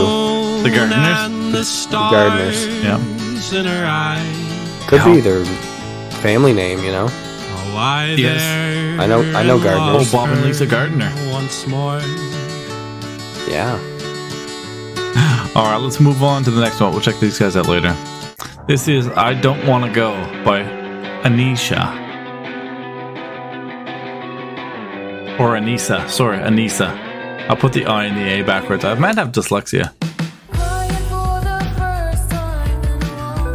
The 0.63 0.70
Gardeners? 0.70 1.18
And 1.25 1.53
the 1.53 1.88
Gardeners. 1.89 2.68
Yeah. 2.84 2.98
stars 3.39 3.53
in 3.53 3.65
her 3.65 3.86
eyes. 3.86 4.88
Could 4.88 5.00
How- 5.01 5.13
be 5.13 5.20
their 5.22 5.44
family 6.22 6.53
name, 6.53 6.79
you 6.84 6.91
know. 6.91 7.08
Oh, 7.10 7.72
lie 7.75 8.15
Yes. 8.18 8.41
I 9.00 9.06
know- 9.08 9.22
I 9.38 9.44
know 9.44 9.58
Gardeners. 9.60 10.13
Oh, 10.13 10.18
Bob 10.18 10.29
and 10.29 10.44
Lisa 10.44 10.65
Gardner. 10.65 11.12
Once 11.32 11.65
more. 11.68 12.00
Yeah. 13.50 13.77
All 15.56 15.65
right, 15.65 15.79
let's 15.82 16.00
move 16.00 16.22
on 16.24 16.44
to 16.44 16.51
the 16.51 16.62
next 16.62 16.79
one. 16.79 16.91
We'll 16.91 17.01
check 17.01 17.20
these 17.20 17.39
guys 17.39 17.58
out 17.58 17.68
later. 17.68 17.96
This 18.70 18.88
is 18.88 19.08
I 19.08 19.34
Don't 19.34 19.66
Want 19.66 19.84
to 19.84 19.92
Go 19.92 20.12
by 20.46 20.62
Anisha. 21.24 21.90
Or 25.40 25.58
Anissa. 25.58 26.08
Sorry, 26.08 26.38
Anissa. 26.38 26.90
I'll 27.50 27.56
put 27.56 27.74
the 27.74 27.88
I 27.88 28.06
and 28.06 28.16
the 28.16 28.22
A 28.22 28.44
backwards. 28.44 28.86
I 28.86 28.94
might 28.94 29.16
have 29.16 29.32
dyslexia. 29.32 29.92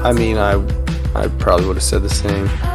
I 0.05 0.13
mean, 0.13 0.37
I 0.37 0.55
I 1.15 1.29
probably 1.39 1.69
would 1.69 1.77
have 1.77 1.85
said 1.85 2.03
the 2.03 2.11
same. 2.11 2.74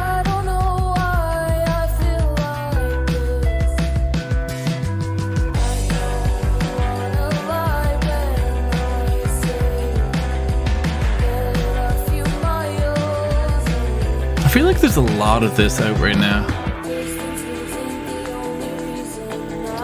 Feel 14.52 14.66
like 14.66 14.80
there's 14.80 14.96
a 14.96 15.00
lot 15.00 15.42
of 15.44 15.56
this 15.56 15.80
out 15.80 15.98
right 16.00 16.16
now. 16.18 16.44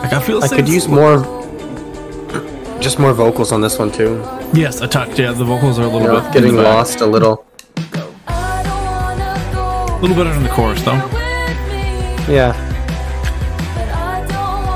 Like 0.02 0.12
I 0.12 0.20
feel 0.20 0.42
I 0.42 0.49
could 0.49 0.68
use 0.68 0.88
more, 0.88 1.18
just 2.80 2.99
more 2.99 3.12
vocals 3.12 3.52
on 3.52 3.61
this 3.61 3.78
one 3.78 3.92
too. 3.92 4.16
Yes, 4.52 4.80
a 4.80 4.88
touch. 4.88 5.18
Yeah, 5.18 5.32
the 5.32 5.44
vocals 5.44 5.78
are 5.78 5.82
a 5.82 5.87
You 5.87 5.92
little 5.92 6.08
know, 6.14 6.20
bit 6.20 6.32
getting 6.32 6.50
in 6.50 6.56
the 6.56 6.62
back. 6.62 6.75
lost 6.75 7.00
a 7.00 7.06
little. 7.06 7.46
A 8.28 9.99
little 10.02 10.16
better 10.16 10.30
in 10.32 10.42
the 10.42 10.49
chorus 10.50 10.82
though. 10.82 10.94
Yeah, 12.28 12.52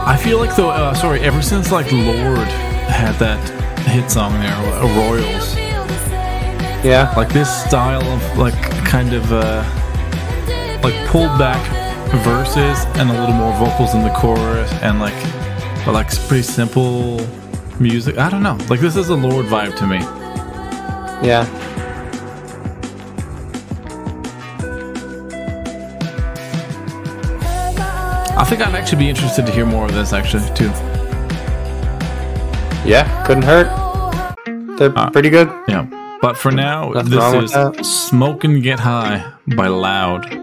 I 0.07 0.17
feel 0.17 0.39
like 0.39 0.55
though, 0.55 0.71
uh, 0.71 0.95
sorry, 0.95 1.19
ever 1.21 1.43
since 1.43 1.73
like 1.73 1.91
Lorde 1.91 2.47
had 2.89 3.17
that 3.19 3.41
hit 3.89 4.09
song 4.09 4.33
there, 4.35 4.53
uh, 4.53 4.87
Royals, 4.97 5.57
yeah. 6.85 7.13
like 7.17 7.33
this 7.33 7.51
style 7.65 8.03
of 8.03 8.39
like 8.39 8.55
kind 8.87 9.13
of 9.13 9.33
uh, 9.33 9.65
like 10.83 10.95
pulled 11.09 11.39
back 11.39 11.61
verses 12.25 12.85
and 12.99 13.09
a 13.11 13.13
little 13.13 13.35
more 13.35 13.53
vocals 13.57 13.95
in 13.95 14.03
the 14.03 14.11
chorus 14.11 14.71
and 14.83 14.99
like, 14.99 15.15
but 15.85 15.93
like 15.95 16.09
pretty 16.29 16.43
simple 16.43 17.21
music. 17.79 18.19
I 18.19 18.29
don't 18.31 18.43
know. 18.43 18.59
Like 18.69 18.81
this 18.81 18.97
is 18.97 19.09
a 19.11 19.15
Lorde 19.15 19.47
vibe 19.47 19.77
to 19.77 19.87
me. 19.87 19.99
Yeah. 21.27 21.47
I 28.37 28.45
think 28.49 28.63
I'd 28.67 28.75
actually 28.75 28.99
be 28.99 29.09
interested 29.11 29.45
to 29.47 29.53
hear 29.53 29.67
more 29.67 29.85
of 29.85 29.93
this 29.93 30.13
actually 30.13 30.43
too. 30.55 30.71
Yeah, 32.89 33.25
couldn't 33.27 33.43
hurt. 33.45 33.69
They're 34.79 34.97
Uh, 34.99 35.11
pretty 35.11 35.29
good. 35.31 35.51
Yeah. 35.69 35.87
But 36.23 36.37
for 36.37 36.51
now, 36.51 36.91
Nothing 36.91 37.11
this 37.11 37.55
is 37.81 37.89
Smoke 38.09 38.45
and 38.45 38.63
Get 38.63 38.81
High 38.81 39.25
by 39.57 39.69
Loud. 39.69 40.40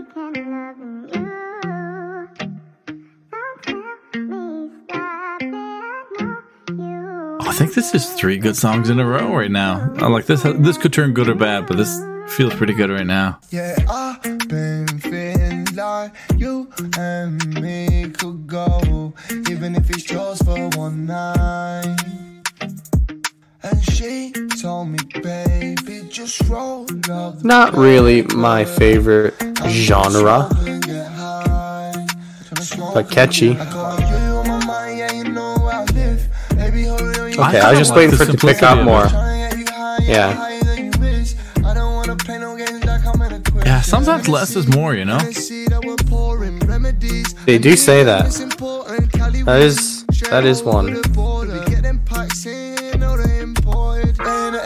This 7.78 7.94
is 7.94 8.10
three 8.14 8.40
good 8.40 8.58
songs 8.58 8.90
in 8.90 9.00
a 9.00 9.06
row 9.06 9.36
right 9.36 9.52
now. 9.52 9.94
I 9.98 10.08
like 10.08 10.26
this. 10.26 10.42
This 10.42 10.80
could 10.80 10.92
turn 10.92 11.14
good 11.14 11.30
or 11.30 11.36
bad, 11.36 11.68
but 11.68 11.78
this 11.78 12.02
feels 12.28 12.56
pretty 12.56 12.74
good 12.74 12.90
right 12.90 13.06
now. 13.06 13.40
Yeah, 13.52 13.78
I've 13.88 14.48
been 14.48 14.88
feeling 15.00 15.66
like 15.76 16.12
you 16.38 16.72
and 16.98 17.62
me 17.62 18.10
could 18.10 18.48
go, 18.48 19.14
even 19.48 19.76
if 19.76 19.92
it's 19.92 20.02
just 20.02 20.44
for 20.44 20.70
one 20.70 21.06
night. 21.06 21.98
And 23.62 23.84
she 23.84 24.32
told 24.60 24.90
me, 24.90 24.98
baby, 25.22 26.08
just 26.10 26.42
roll 26.50 26.88
up. 27.12 27.44
Not 27.44 27.76
really 27.76 28.24
my 28.24 28.66
favorite 28.66 29.36
genre, 29.68 30.50
and 30.62 30.84
get 30.84 31.12
high. 31.12 31.94
Tryna 32.46 32.62
smoke 32.62 32.94
but 32.96 33.12
catchy. 33.12 33.56
Okay, 37.38 37.44
I 37.48 37.52
kinda 37.52 37.70
was 37.70 37.80
just 37.80 37.96
waiting 37.96 38.16
for 38.16 38.24
it 38.24 38.32
to 38.32 38.38
pick 38.38 38.64
up 38.64 38.84
more. 38.84 39.04
Tryna 39.04 39.50
get 39.50 39.58
you 39.60 39.66
high, 39.74 39.98
Yeah. 40.04 40.34
higher 40.34 40.64
than 40.64 40.86
you 40.94 41.00
wish. 41.00 41.34
I 41.64 41.74
don't 41.74 41.94
wanna 41.96 42.16
play 42.16 42.38
no 42.40 42.56
games 42.56 42.84
like 42.86 43.06
I'm 43.06 43.22
in 43.22 43.34
a 43.34 43.40
quiz. 43.40 43.64
Yeah, 43.66 43.82
sometimes 43.82 44.28
less 44.28 44.56
is 44.56 44.68
more, 44.68 44.96
you 44.96 45.06
know? 45.06 45.20
They 47.46 47.58
do 47.58 47.76
say 47.76 48.04
that. 48.04 48.26
That 49.46 49.62
is 49.62 50.04
that 50.30 50.46
is 50.46 50.64
one. 50.64 50.88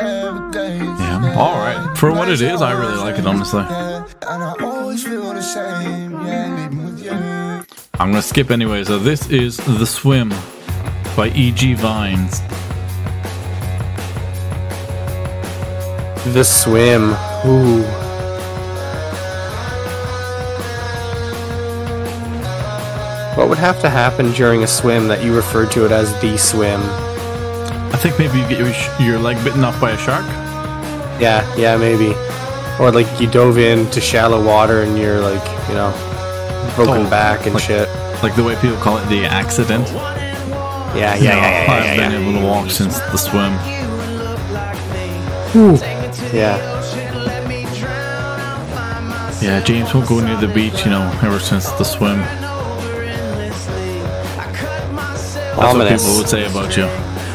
Yeah. 0.02 1.36
All 1.38 1.58
right. 1.58 1.98
For 1.98 2.12
what 2.12 2.30
it 2.30 2.42
is, 2.42 2.62
I 2.62 2.72
really 2.72 2.98
like 2.98 3.20
it, 3.20 3.26
honestly. 3.26 3.62
And 3.62 4.44
I 4.44 4.56
always 4.62 5.04
feel 5.04 5.34
the 5.34 5.42
same, 5.42 6.12
yeah, 6.26 6.48
living 6.56 6.86
with 6.86 7.04
you. 7.04 7.12
I'm 8.00 8.12
gonna 8.12 8.22
skip 8.22 8.50
anyway. 8.52 8.84
So 8.84 8.98
this 8.98 9.30
is 9.30 9.58
The 9.58 9.86
Swim 9.86 10.34
by 11.16 11.30
E.G. 11.30 11.74
Vines. 11.76 12.42
The 16.26 16.44
swim. 16.44 17.16
Ooh. 17.46 17.84
What 23.38 23.48
would 23.50 23.58
have 23.58 23.80
to 23.82 23.90
happen 23.90 24.32
during 24.34 24.62
a 24.64 24.68
swim 24.68 25.08
that 25.08 25.24
you 25.24 25.34
referred 25.36 25.72
to 25.72 25.86
it 25.86 25.92
as 25.92 26.12
the 26.22 26.38
swim? 26.38 26.80
I 27.94 27.98
think 27.98 28.20
maybe 28.20 28.38
you 28.40 28.48
get 28.48 28.60
your, 28.60 28.72
sh- 28.74 28.90
your 29.00 29.18
leg 29.20 29.42
bitten 29.44 29.64
off 29.64 29.80
by 29.82 29.92
a 29.92 29.98
shark. 29.98 30.26
Yeah, 31.20 31.42
yeah, 31.56 31.78
maybe. 31.78 32.14
Or 32.80 32.92
like 32.92 33.08
you 33.20 33.28
dove 33.28 33.58
into 33.58 34.02
shallow 34.02 34.46
water 34.46 34.82
and 34.84 34.98
you're 34.98 35.22
like, 35.22 35.44
you 35.70 35.76
know, 35.76 35.92
broken 36.76 37.08
Oh, 37.08 37.10
back 37.10 37.46
and 37.46 37.56
like- 37.56 37.64
shit. 37.64 37.88
Like 38.22 38.36
the 38.36 38.44
way 38.44 38.56
people 38.62 38.78
call 38.78 38.98
it 38.98 39.08
the 39.10 39.26
accident. 39.26 39.88
Yeah, 39.88 40.94
yeah, 40.94 41.16
You 41.16 41.24
know, 41.24 41.36
yeah, 41.36 41.64
yeah, 41.66 41.74
I've 41.74 41.86
yeah, 41.86 41.96
been 42.10 42.12
yeah. 42.12 42.30
able 42.30 42.40
to 42.42 42.46
walk 42.46 42.70
since 42.70 43.00
the 43.00 43.18
swim. 43.18 43.54
Yeah. 46.34 46.58
Yeah, 49.42 49.60
James 49.64 49.94
won't 49.94 50.08
go 50.08 50.20
near 50.20 50.38
the 50.38 50.48
beach, 50.48 50.86
you 50.86 50.92
know, 50.92 51.12
ever 51.24 51.40
since 51.40 51.70
the 51.72 51.84
swim. 51.84 52.20
That's 55.58 55.76
what 55.76 55.90
people 55.90 56.16
would 56.18 56.30
say 56.30 56.46
about 56.46 56.78
you. 56.78 56.84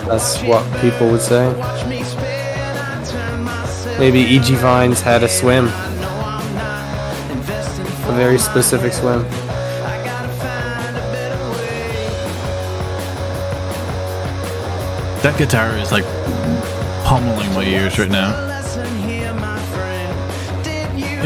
That's 0.09 0.41
what 0.43 0.81
people 0.81 1.11
would 1.11 1.21
say. 1.21 1.53
Maybe 3.99 4.21
E.G. 4.21 4.55
Vines 4.55 5.01
had 5.01 5.23
a 5.23 5.29
swim. 5.29 5.67
A 8.09 8.13
very 8.15 8.39
specific 8.39 8.93
swim. 8.93 9.23
That 15.23 15.35
guitar 15.37 15.77
is 15.77 15.91
like 15.93 16.05
pummeling 17.05 17.53
my 17.53 17.65
ears 17.65 17.99
right 17.99 18.09
now. 18.11 18.46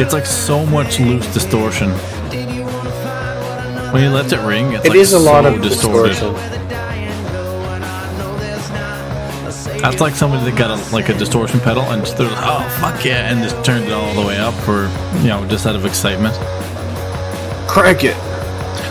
It's 0.01 0.13
like 0.15 0.25
so 0.27 0.65
much 0.67 0.99
loose 0.99 1.27
distortion. 1.35 1.91
When 3.93 4.03
he 4.03 4.09
lets 4.09 4.33
it 4.33 4.41
ring, 4.47 4.73
it's 4.73 4.87
It 4.87 4.91
like 4.91 4.99
is 4.99 5.13
a 5.13 5.19
lot 5.19 5.45
so 5.45 5.55
of 5.55 5.63
distorted. 5.63 6.11
distortion. 6.11 6.61
That's 9.83 10.01
like 10.01 10.15
somebody 10.15 10.51
that 10.51 10.59
got 10.59 10.71
a, 10.71 10.95
like 10.95 11.09
a 11.09 11.15
distortion 11.15 11.59
pedal 11.61 11.83
and 11.83 12.03
just 12.05 12.19
like, 12.19 12.29
oh 12.33 12.67
fuck 12.81 13.05
yeah, 13.05 13.31
and 13.31 13.43
just 13.43 13.63
turned 13.65 13.85
it 13.87 13.93
all 13.93 14.15
the 14.15 14.27
way 14.27 14.39
up 14.39 14.55
for 14.65 14.89
you 15.21 15.29
know 15.29 15.47
just 15.49 15.67
out 15.67 15.77
of 15.77 15.85
excitement. 15.87 16.35
Crank 17.69 18.05
it. 18.05 18.17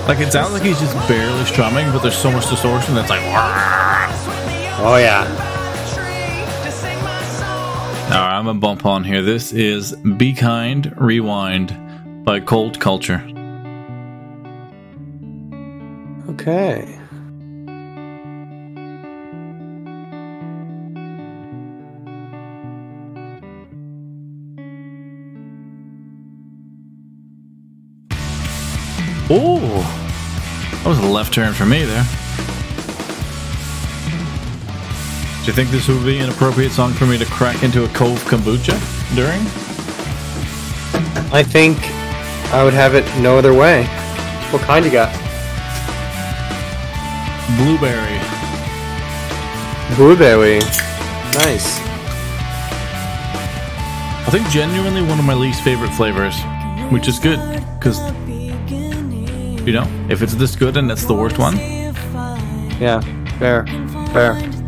Like 0.07 0.19
it 0.19 0.31
sounds 0.31 0.53
like 0.53 0.63
he's 0.63 0.79
just 0.79 0.95
barely 1.07 1.45
strumming, 1.45 1.91
but 1.91 1.99
there's 1.99 2.17
so 2.17 2.31
much 2.31 2.49
distortion 2.49 2.93
that's 2.95 3.09
like. 3.09 3.21
Oh 4.81 4.95
yeah. 4.95 5.25
I'm 8.39 8.45
gonna 8.45 8.57
bump 8.57 8.85
on 8.85 9.03
here. 9.03 9.21
This 9.21 9.51
is 9.51 9.93
"Be 9.97 10.31
Kind, 10.31 10.93
Rewind" 10.95 12.23
by 12.23 12.39
Cold 12.39 12.79
Culture. 12.79 13.21
Okay. 16.29 16.97
Oh, 29.29 29.67
that 30.71 30.85
was 30.85 30.97
a 30.99 31.05
left 31.07 31.33
turn 31.33 31.53
for 31.53 31.65
me 31.65 31.83
there. 31.83 32.05
Do 35.49 35.53
you 35.53 35.65
think 35.65 35.71
this 35.71 35.87
would 35.87 36.05
be 36.05 36.19
an 36.19 36.29
appropriate 36.29 36.69
song 36.69 36.93
for 36.93 37.07
me 37.07 37.17
to 37.17 37.25
crack 37.25 37.63
into 37.63 37.83
a 37.83 37.87
cold 37.87 38.19
kombucha 38.19 38.77
during? 39.15 39.41
I 41.33 41.41
think 41.41 41.75
I 42.53 42.63
would 42.63 42.75
have 42.75 42.93
it 42.93 43.03
no 43.19 43.35
other 43.35 43.51
way. 43.51 43.85
What 44.51 44.61
kind 44.61 44.85
you 44.85 44.91
got? 44.91 45.11
Blueberry. 47.57 48.19
Blueberry. 49.95 50.59
Nice. 51.33 51.79
I 54.21 54.29
think 54.29 54.47
genuinely 54.49 55.01
one 55.01 55.17
of 55.17 55.25
my 55.25 55.33
least 55.33 55.63
favorite 55.63 55.91
flavors, 55.93 56.39
which 56.91 57.07
is 57.07 57.17
good 57.17 57.39
because 57.79 57.97
you 59.65 59.73
know 59.73 59.87
if 60.11 60.21
it's 60.21 60.35
this 60.35 60.55
good 60.55 60.77
and 60.77 60.91
it's 60.91 61.05
the 61.05 61.15
worst 61.15 61.39
one, 61.39 61.57
Yeah, 62.79 63.01
fair, 63.39 63.65
fair. 64.13 64.58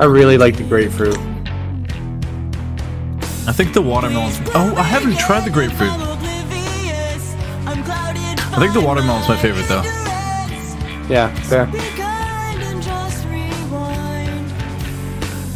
I 0.00 0.04
really 0.04 0.38
like 0.38 0.56
the 0.56 0.64
grapefruit. 0.64 1.16
I 3.44 3.52
think 3.52 3.72
the 3.74 3.82
watermelon's. 3.82 4.38
Oh, 4.54 4.74
I 4.76 4.82
haven't 4.82 5.18
tried 5.18 5.44
the 5.44 5.50
grapefruit. 5.50 5.90
I 8.54 8.56
think 8.58 8.72
the 8.72 8.80
watermelon's 8.80 9.28
my 9.28 9.36
favorite 9.36 9.66
though. 9.68 9.82
Yeah, 11.08 11.34
fair. 11.44 11.66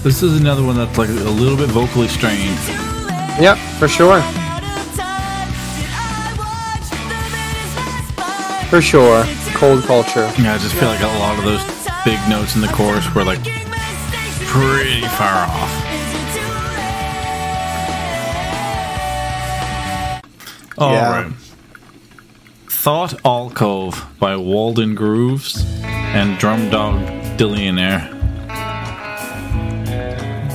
This 0.03 0.23
is 0.23 0.41
another 0.41 0.63
one 0.63 0.77
that's 0.77 0.97
like 0.99 1.09
a 1.09 1.13
little 1.13 1.57
bit 1.57 1.69
vocally 1.69 2.09
strained. 2.09 2.59
Yep, 3.41 3.59
for 3.79 3.89
sure. 3.89 4.21
For 8.71 8.81
sure. 8.81 9.25
Cold 9.55 9.85
culture. 9.85 10.31
Yeah, 10.39 10.55
I 10.55 10.59
just 10.59 10.75
feel 10.75 10.89
like 10.89 11.01
a 11.01 11.07
lot 11.07 11.39
of 11.39 11.45
those 11.45 11.63
big 12.05 12.19
notes 12.29 12.55
in 12.57 12.61
the 12.61 12.69
chorus 12.69 13.13
were 13.15 13.25
like 13.25 13.41
pretty 14.57 15.03
far 15.19 15.45
off. 15.47 15.73
All 20.79 20.93
Yeah. 20.93 21.11
right. 21.23 21.33
Thought 22.71 23.15
Alcove 23.25 24.07
by 24.21 24.37
Walden 24.37 24.95
Grooves 24.95 25.65
and 25.83 26.39
Drum 26.39 26.71
Dog 26.71 27.01
Dillionaire. 27.37 28.13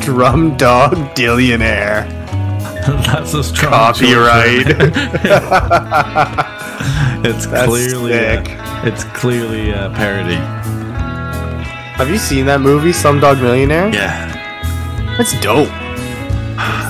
Drum 0.04 0.56
Dog 0.58 0.94
Dillionaire. 1.16 2.08
That's 3.06 3.34
a 3.34 3.44
strong 3.44 3.72
Copyright. 3.72 4.68
It's 7.24 7.46
That's 7.46 7.68
clearly. 7.68 8.14
A, 8.14 8.42
it's 8.84 9.04
clearly 9.04 9.70
a 9.70 9.92
parody. 9.94 10.38
Have 12.02 12.10
you 12.10 12.18
seen 12.18 12.48
that 12.48 12.62
movie, 12.62 12.90
Slumdog 12.90 13.40
Millionaire? 13.44 13.94
Yeah. 13.94 15.14
That's 15.20 15.40
dope. 15.40 15.70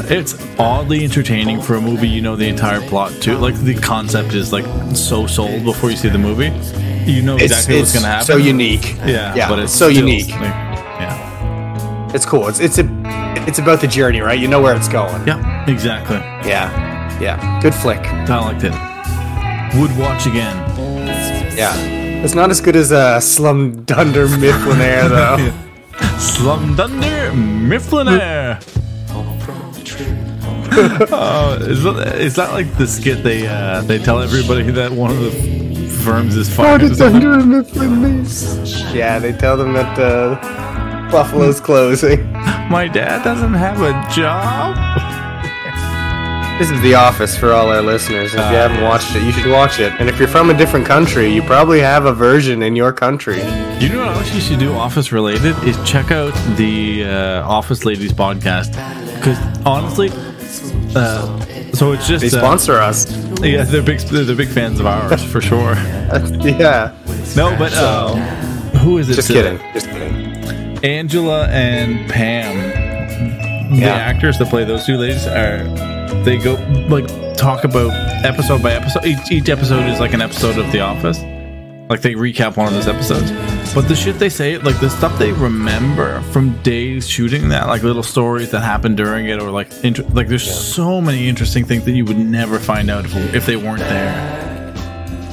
It's 0.10 0.42
oddly 0.58 1.04
entertaining 1.04 1.62
for 1.62 1.76
a 1.76 1.82
movie 1.82 2.08
you 2.08 2.22
know 2.22 2.38
the 2.38 2.48
entire 2.48 2.80
plot 2.80 3.12
to. 3.24 3.38
Like 3.38 3.56
the 3.56 3.76
concept 3.76 4.34
is 4.34 4.54
like 4.54 4.64
so 4.96 5.28
sold 5.28 5.66
before 5.66 5.92
you 5.92 5.98
see 5.98 6.08
the 6.08 6.18
movie. 6.18 6.46
You 7.12 7.24
know 7.24 7.36
It's, 7.36 7.44
exactly 7.44 7.80
what's 7.80 7.94
gonna 7.94 8.08
happen. 8.08 8.26
so 8.26 8.38
unique. 8.38 8.96
Yeah, 9.06 9.36
yeah, 9.36 9.50
but 9.50 9.60
it's 9.60 9.74
so 9.74 9.90
still, 9.92 10.02
unique. 10.08 10.30
like, 10.30 10.44
yeah, 10.44 12.14
It's 12.16 12.26
cool. 12.26 12.48
It's 12.48 12.62
it's 12.62 12.78
a 12.78 12.86
it's 13.46 13.60
about 13.60 13.82
the 13.82 13.88
journey, 13.88 14.22
right? 14.22 14.40
You 14.40 14.48
know 14.48 14.62
where 14.62 14.78
it's 14.78 14.88
going. 14.88 15.28
yeah, 15.28 15.70
exactly. 15.70 16.18
Yeah, 16.50 17.20
yeah. 17.20 17.60
Good 17.62 17.76
flick. 17.76 18.00
I 18.00 18.40
liked 18.40 18.64
it. 18.64 19.78
Would 19.78 19.98
watch 19.98 20.26
again. 20.26 20.56
Yeah, 21.58 21.76
it's 22.24 22.36
not 22.36 22.50
as 22.52 22.62
good 22.62 22.76
as 22.76 22.92
uh, 22.92 23.20
Slum 23.20 23.84
Dunder 23.84 24.28
Mifflinaire 24.28 25.10
though. 25.10 26.18
Slum 26.20 26.76
Dunder 26.76 27.32
Mifflinaire. 27.32 28.60
Oh, 30.74 31.58
is, 31.62 31.84
that, 31.84 32.18
is 32.18 32.36
that 32.36 32.52
like 32.54 32.78
the 32.78 32.88
skit 32.88 33.24
they 33.24 33.46
uh, 33.46 33.82
they 33.82 33.98
tell 34.00 34.22
everybody 34.22 34.64
that 34.72 34.92
one 34.92 35.12
of 35.12 35.20
the 35.20 35.32
firms 36.04 36.36
is 36.38 36.54
fired? 36.54 36.84
or 36.84 36.94
something? 36.96 37.22
Dunder 37.22 37.64
Mifflinaire. 37.64 38.94
Yeah, 38.94 39.20
they 39.20 39.34
tell 39.34 39.58
them 39.58 39.74
that 39.74 40.00
uh, 40.00 41.12
Buffalo's 41.12 41.60
closing. 41.60 42.32
My 42.70 42.88
dad 42.88 43.24
doesn't 43.24 43.54
have 43.54 43.82
a 43.82 43.92
job. 44.14 45.11
This 46.62 46.70
is 46.70 46.82
The 46.82 46.94
Office 46.94 47.36
for 47.36 47.54
all 47.54 47.70
our 47.70 47.82
listeners. 47.82 48.36
If 48.36 48.40
you 48.40 48.46
haven't 48.46 48.84
watched 48.84 49.16
it, 49.16 49.24
you 49.24 49.32
should 49.32 49.50
watch 49.50 49.80
it. 49.80 49.94
And 50.00 50.08
if 50.08 50.20
you're 50.20 50.28
from 50.28 50.52
a 50.52 50.54
different 50.54 50.86
country, 50.86 51.28
you 51.28 51.42
probably 51.42 51.80
have 51.80 52.06
a 52.06 52.14
version 52.14 52.62
in 52.62 52.76
your 52.76 52.94
country. 52.94 53.38
You 53.80 53.90
know 53.90 54.06
what 54.06 54.18
else 54.18 54.32
you 54.36 54.42
should 54.42 54.60
do 54.60 54.72
office 54.74 55.12
related 55.12 55.56
is 55.64 55.76
check 55.90 56.12
out 56.12 56.36
the 56.58 57.06
uh, 57.06 57.50
Office 57.50 57.84
Ladies 57.84 58.14
podcast 58.14 58.74
because 59.16 59.40
honestly, 59.66 60.12
uh, 60.96 61.72
so 61.74 61.94
it's 61.94 62.08
just 62.08 62.22
They 62.22 62.28
uh, 62.28 62.40
sponsor 62.40 62.74
us. 62.74 63.12
yeah, 63.42 63.64
they're 63.64 63.82
big 63.82 63.98
they're 64.02 64.36
big 64.36 64.50
fans 64.50 64.80
of 64.80 64.86
ours 64.86 65.24
for 65.24 65.42
sure. 65.42 65.74
yeah. 65.74 66.96
No, 67.36 67.56
but 67.58 67.74
uh, 67.74 68.14
who 68.78 69.00
is 69.00 69.10
it? 69.10 69.16
Just 69.16 69.32
uh, 69.32 69.34
kidding. 69.34 69.74
Just 69.74 69.88
kidding. 69.88 70.86
Angela 70.86 71.48
and 71.48 72.08
Pam, 72.08 72.81
the 73.72 73.82
Yeah. 73.82 73.96
actors 73.96 74.38
that 74.40 74.50
play 74.50 74.64
those 74.64 74.86
two 74.86 74.98
ladies, 74.98 75.26
are 75.28 75.64
they 76.24 76.38
go 76.38 76.54
like 76.90 77.08
talk 77.36 77.64
about 77.64 77.92
episode 78.26 78.62
by 78.62 78.74
episode. 78.74 79.06
Each, 79.06 79.32
each 79.32 79.50
episode 79.50 79.88
is 79.90 80.00
like 80.00 80.14
an 80.14 80.22
episode 80.22 80.58
of 80.58 80.72
The 80.72 80.82
Office. 80.82 81.20
Like 81.90 82.02
they 82.02 82.14
recap 82.14 82.56
one 82.56 82.68
of 82.68 82.74
those 82.74 82.88
episodes. 82.88 83.32
But 83.74 83.88
the 83.88 83.96
shit 83.96 84.18
they 84.20 84.30
say, 84.30 84.58
like 84.58 84.80
the 84.80 84.90
stuff 84.90 85.18
they 85.20 85.32
remember 85.34 86.22
from 86.32 86.54
days 86.62 87.08
shooting 87.10 87.50
that, 87.50 87.68
like 87.68 87.84
little 87.84 88.04
stories 88.04 88.52
that 88.52 88.62
happened 88.62 88.96
during 88.98 89.26
it, 89.28 89.42
or 89.42 89.50
like 89.52 89.70
inter- 89.84 90.04
like 90.14 90.28
there's 90.28 90.50
so 90.50 91.02
many 91.02 91.28
interesting 91.28 91.66
things 91.66 91.84
that 91.86 91.92
you 91.92 92.06
would 92.06 92.18
never 92.18 92.60
find 92.60 92.90
out 92.90 93.06
if, 93.06 93.16
if 93.36 93.46
they 93.46 93.56
weren't 93.58 93.80
there. 93.80 94.14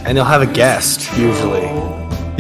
And 0.07 0.17
they'll 0.17 0.25
have 0.25 0.43
a 0.43 0.47
guest 0.53 1.09
usually, 1.19 1.63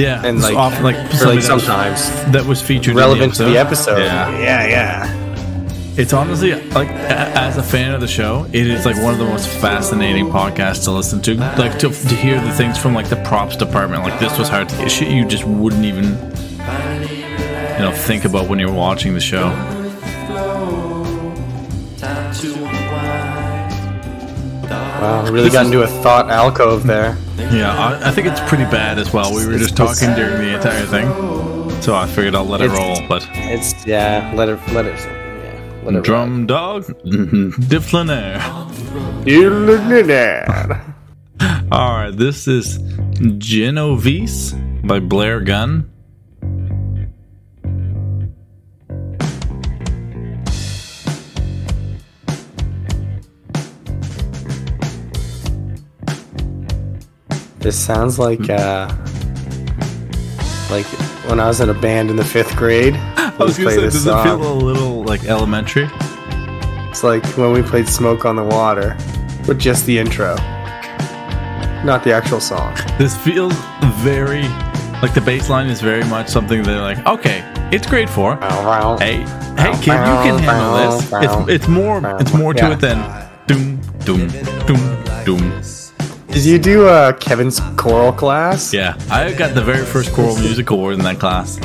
Yeah, 0.02 0.24
and 0.24 0.40
like, 0.40 0.56
often, 0.56 0.82
like 0.82 0.96
like 0.96 1.12
somebody 1.12 1.40
that 1.42 1.54
was- 1.54 1.64
sometimes 1.64 2.32
that 2.32 2.44
was 2.46 2.62
featured 2.62 2.94
relevant 2.96 3.34
to 3.34 3.46
in 3.46 3.52
the 3.52 3.58
episode. 3.58 3.98
Yeah, 3.98 4.30
yeah, 4.38 4.66
yeah. 4.66 5.17
It's 5.98 6.12
honestly 6.12 6.54
like 6.70 6.88
as 6.90 7.56
a 7.56 7.62
fan 7.62 7.92
of 7.92 8.00
the 8.00 8.06
show, 8.06 8.46
it 8.52 8.68
is 8.68 8.86
like 8.86 8.94
one 9.02 9.12
of 9.12 9.18
the 9.18 9.24
most 9.24 9.48
fascinating 9.48 10.26
podcasts 10.26 10.84
to 10.84 10.92
listen 10.92 11.20
to. 11.22 11.34
Like 11.34 11.76
to, 11.80 11.90
to 11.90 12.14
hear 12.14 12.40
the 12.40 12.52
things 12.52 12.78
from 12.78 12.94
like 12.94 13.08
the 13.08 13.16
props 13.24 13.56
department. 13.56 14.04
Like 14.04 14.20
this 14.20 14.38
was 14.38 14.48
hard 14.48 14.68
to 14.68 14.76
get 14.76 14.92
shit 14.92 15.10
you 15.10 15.26
just 15.26 15.44
wouldn't 15.44 15.84
even 15.84 16.04
you 16.04 17.84
know 17.84 17.92
think 17.92 18.24
about 18.24 18.48
when 18.48 18.60
you're 18.60 18.72
watching 18.72 19.12
the 19.14 19.20
show. 19.20 19.48
Wow, 25.00 25.24
we 25.24 25.30
really 25.30 25.50
got 25.50 25.66
into 25.66 25.82
a 25.82 25.86
thought 25.86 26.30
alcove 26.30 26.84
there. 26.86 27.16
Yeah, 27.36 27.72
I, 27.76 28.08
I 28.08 28.10
think 28.12 28.26
it's 28.26 28.40
pretty 28.48 28.64
bad 28.64 28.98
as 28.98 29.12
well. 29.12 29.34
We 29.34 29.46
were 29.46 29.56
just 29.58 29.76
talking 29.76 30.14
during 30.14 30.38
the 30.38 30.54
entire 30.56 30.84
thing, 30.86 31.08
so 31.80 31.94
I 31.94 32.06
figured 32.06 32.34
I'll 32.34 32.44
let 32.44 32.60
it 32.60 32.64
It's- 32.66 32.78
roll. 33.00 33.08
But 33.08 33.28
It's 33.32 33.86
yeah. 33.86 34.32
Let 34.34 34.48
it. 34.48 34.58
Let 34.72 34.86
it. 34.86 35.17
Yeah. 35.78 35.84
Let 35.84 35.94
it. 35.96 36.04
drum 36.04 36.46
dog, 36.46 36.84
Difflinaire. 37.04 38.40
ride. 39.26 40.80
All 41.72 41.94
right, 41.94 42.10
this 42.16 42.48
is 42.48 42.78
Genovese 43.38 44.52
by 44.84 45.00
Blair 45.00 45.40
Gunn. 45.40 45.90
This 57.58 57.78
sounds 57.78 58.18
like 58.18 58.48
uh, 58.48 58.88
like 60.70 60.86
when 61.26 61.40
I 61.40 61.48
was 61.48 61.60
in 61.60 61.68
a 61.68 61.74
band 61.74 62.08
in 62.08 62.16
the 62.16 62.24
fifth 62.24 62.56
grade. 62.56 62.94
I 62.94 63.34
was 63.38 63.58
gonna 63.58 63.70
say, 63.70 63.80
does 63.82 64.06
it 64.06 64.22
feel 64.22 64.52
a 64.52 64.54
little 64.54 64.97
like 65.08 65.24
elementary? 65.24 65.88
It's 66.90 67.02
like 67.02 67.24
when 67.36 67.52
we 67.52 67.62
played 67.62 67.88
"Smoke 67.88 68.24
on 68.24 68.36
the 68.36 68.44
Water" 68.44 68.96
with 69.46 69.58
just 69.58 69.86
the 69.86 69.98
intro, 69.98 70.34
not 71.84 72.02
the 72.04 72.12
actual 72.12 72.40
song. 72.40 72.74
This 72.98 73.16
feels 73.16 73.54
very 74.02 74.42
like 75.02 75.14
the 75.14 75.22
bass 75.24 75.48
line 75.48 75.68
is 75.68 75.80
very 75.80 76.04
much 76.04 76.28
something 76.28 76.62
they're 76.62 76.80
like, 76.80 77.04
okay, 77.06 77.42
it's 77.72 77.86
grade 77.86 78.10
four. 78.10 78.36
Hey, 78.98 79.22
hey, 79.56 79.72
kid, 79.74 79.86
you 79.86 80.18
can 80.26 80.38
handle 80.38 80.98
this. 80.98 81.12
It's 81.12 81.48
it's 81.48 81.68
more 81.68 82.00
it's 82.20 82.34
more 82.34 82.52
to 82.54 82.64
Yeah. 82.66 82.72
it 82.72 82.80
than 82.80 83.28
doom 83.46 83.80
doom 84.04 84.28
doom 84.66 85.04
doom. 85.24 85.62
Did 86.28 86.44
you 86.44 86.58
do 86.58 86.86
uh, 86.86 87.12
Kevin's 87.14 87.58
choral 87.76 88.12
class? 88.12 88.72
Yeah, 88.74 88.96
I 89.10 89.32
got 89.32 89.54
the 89.54 89.62
very 89.62 89.84
first 89.84 90.12
choral 90.12 90.36
music 90.36 90.70
award 90.70 90.94
in 90.94 91.00
that 91.04 91.18
class. 91.18 91.58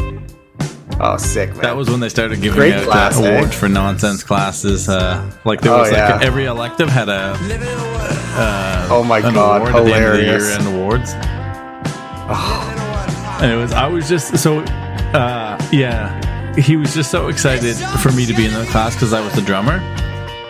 Oh, 1.00 1.18
sick 1.18 1.50
man. 1.52 1.62
That 1.62 1.76
was 1.76 1.90
when 1.90 2.00
they 2.00 2.10
started 2.10 2.42
giving 2.42 2.58
Great 2.60 2.74
out 2.76 2.84
class, 2.86 3.18
uh, 3.20 3.24
eh? 3.24 3.38
awards 3.38 3.56
for 3.56 3.68
nonsense 3.68 4.24
classes. 4.24 4.88
Uh, 4.88 5.30
like 5.44 5.62
there 5.62 5.74
Oh, 5.74 5.80
was 5.80 5.90
like 5.92 5.98
yeah. 5.98 6.20
every 6.22 6.46
elective 6.46 6.88
had 6.90 7.10
a 7.10 7.36
oh 8.90 9.04
my 9.04 9.20
god, 9.22 9.62
award 9.62 9.76
at 9.76 9.86
the 9.86 9.94
end 9.94 10.06
of 10.06 10.12
the 10.18 10.24
hilarious. 10.24 10.66
awards. 10.68 11.14
And 13.42 13.52
it 13.52 13.56
was 13.56 13.74
I 13.74 13.88
was 13.88 14.08
just 14.08 14.38
so 14.38 14.60
uh, 14.60 15.58
yeah. 15.72 16.20
He 16.56 16.76
was 16.78 16.94
just 16.94 17.10
so 17.10 17.28
excited 17.30 17.76
for 18.00 18.12
me 18.12 18.26
to 18.28 18.34
be 18.34 18.46
in 18.46 18.54
the 18.54 18.66
class 18.66 18.94
because 18.94 19.12
I 19.12 19.20
was 19.22 19.34
the 19.34 19.42
drummer. 19.42 19.80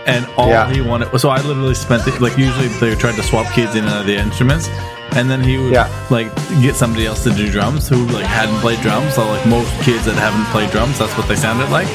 And 0.06 0.26
all 0.38 0.50
Yeah. 0.50 0.70
he 0.72 0.82
wanted 0.82 1.18
so 1.20 1.30
I 1.30 1.42
literally 1.42 1.74
spent 1.76 2.06
it 2.08 2.20
like 2.22 2.38
usually 2.38 2.68
they 2.68 2.94
tried 2.96 3.16
to 3.16 3.24
swap 3.24 3.52
kids 3.54 3.76
in 3.76 3.86
and 3.86 3.94
out 3.94 4.02
of 4.02 4.08
the 4.08 4.18
instruments. 4.18 4.68
And 5.16 5.30
then 5.30 5.44
he 5.44 5.58
would 5.58 5.72
Yeah. 5.74 5.88
like 6.10 6.34
get 6.62 6.76
somebody 6.76 7.06
else 7.06 7.24
to 7.24 7.32
do 7.32 7.52
drums 7.52 7.88
who 7.88 8.06
like 8.08 8.26
hadn't 8.26 8.60
played 8.62 8.82
drums. 8.82 9.14
So 9.16 9.26
like 9.28 9.46
most 9.46 9.70
kids 9.82 10.06
that 10.06 10.16
haven't 10.16 10.46
played 10.52 10.72
drums, 10.72 10.98
that's 11.00 11.16
what 11.18 11.28
they 11.28 11.36
sounded 11.36 11.70
like. 11.70 11.88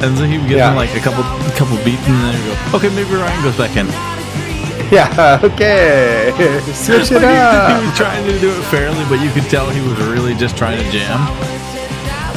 and 0.00 0.16
then 0.16 0.30
he 0.30 0.38
would 0.38 0.46
give 0.48 0.58
Yeah. 0.58 0.70
him 0.70 0.76
like 0.76 0.94
a 0.94 1.00
couple 1.00 1.24
a 1.24 1.50
couple 1.58 1.76
beats, 1.82 2.06
and 2.06 2.14
then 2.22 2.34
he'd 2.36 2.46
go, 2.70 2.76
okay, 2.78 2.88
maybe 2.94 3.14
Ryan 3.16 3.42
goes 3.42 3.56
back 3.56 3.74
in. 3.76 3.88
Yeah, 4.94 5.40
okay. 5.48 6.30
Switch 6.72 7.10
it 7.10 7.18
Like, 7.20 7.34
he, 7.34 7.36
up. 7.36 7.80
he 7.80 7.86
was 7.88 7.96
trying 7.98 8.24
to 8.26 8.38
do 8.38 8.48
it 8.48 8.62
fairly, 8.70 9.04
but 9.10 9.18
you 9.20 9.28
could 9.34 9.50
tell 9.50 9.68
he 9.70 9.80
was 9.82 9.98
really 10.06 10.34
just 10.34 10.56
trying 10.56 10.78
to 10.78 10.86
jam 10.92 11.18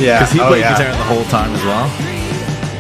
Yeah. 0.02 0.20
because 0.20 0.32
he 0.34 0.40
oh, 0.42 0.48
played 0.48 0.62
yeah. 0.62 0.74
guitar 0.76 0.92
the 0.92 1.04
whole 1.06 1.24
time 1.26 1.54
as 1.54 1.64
well. 1.64 1.86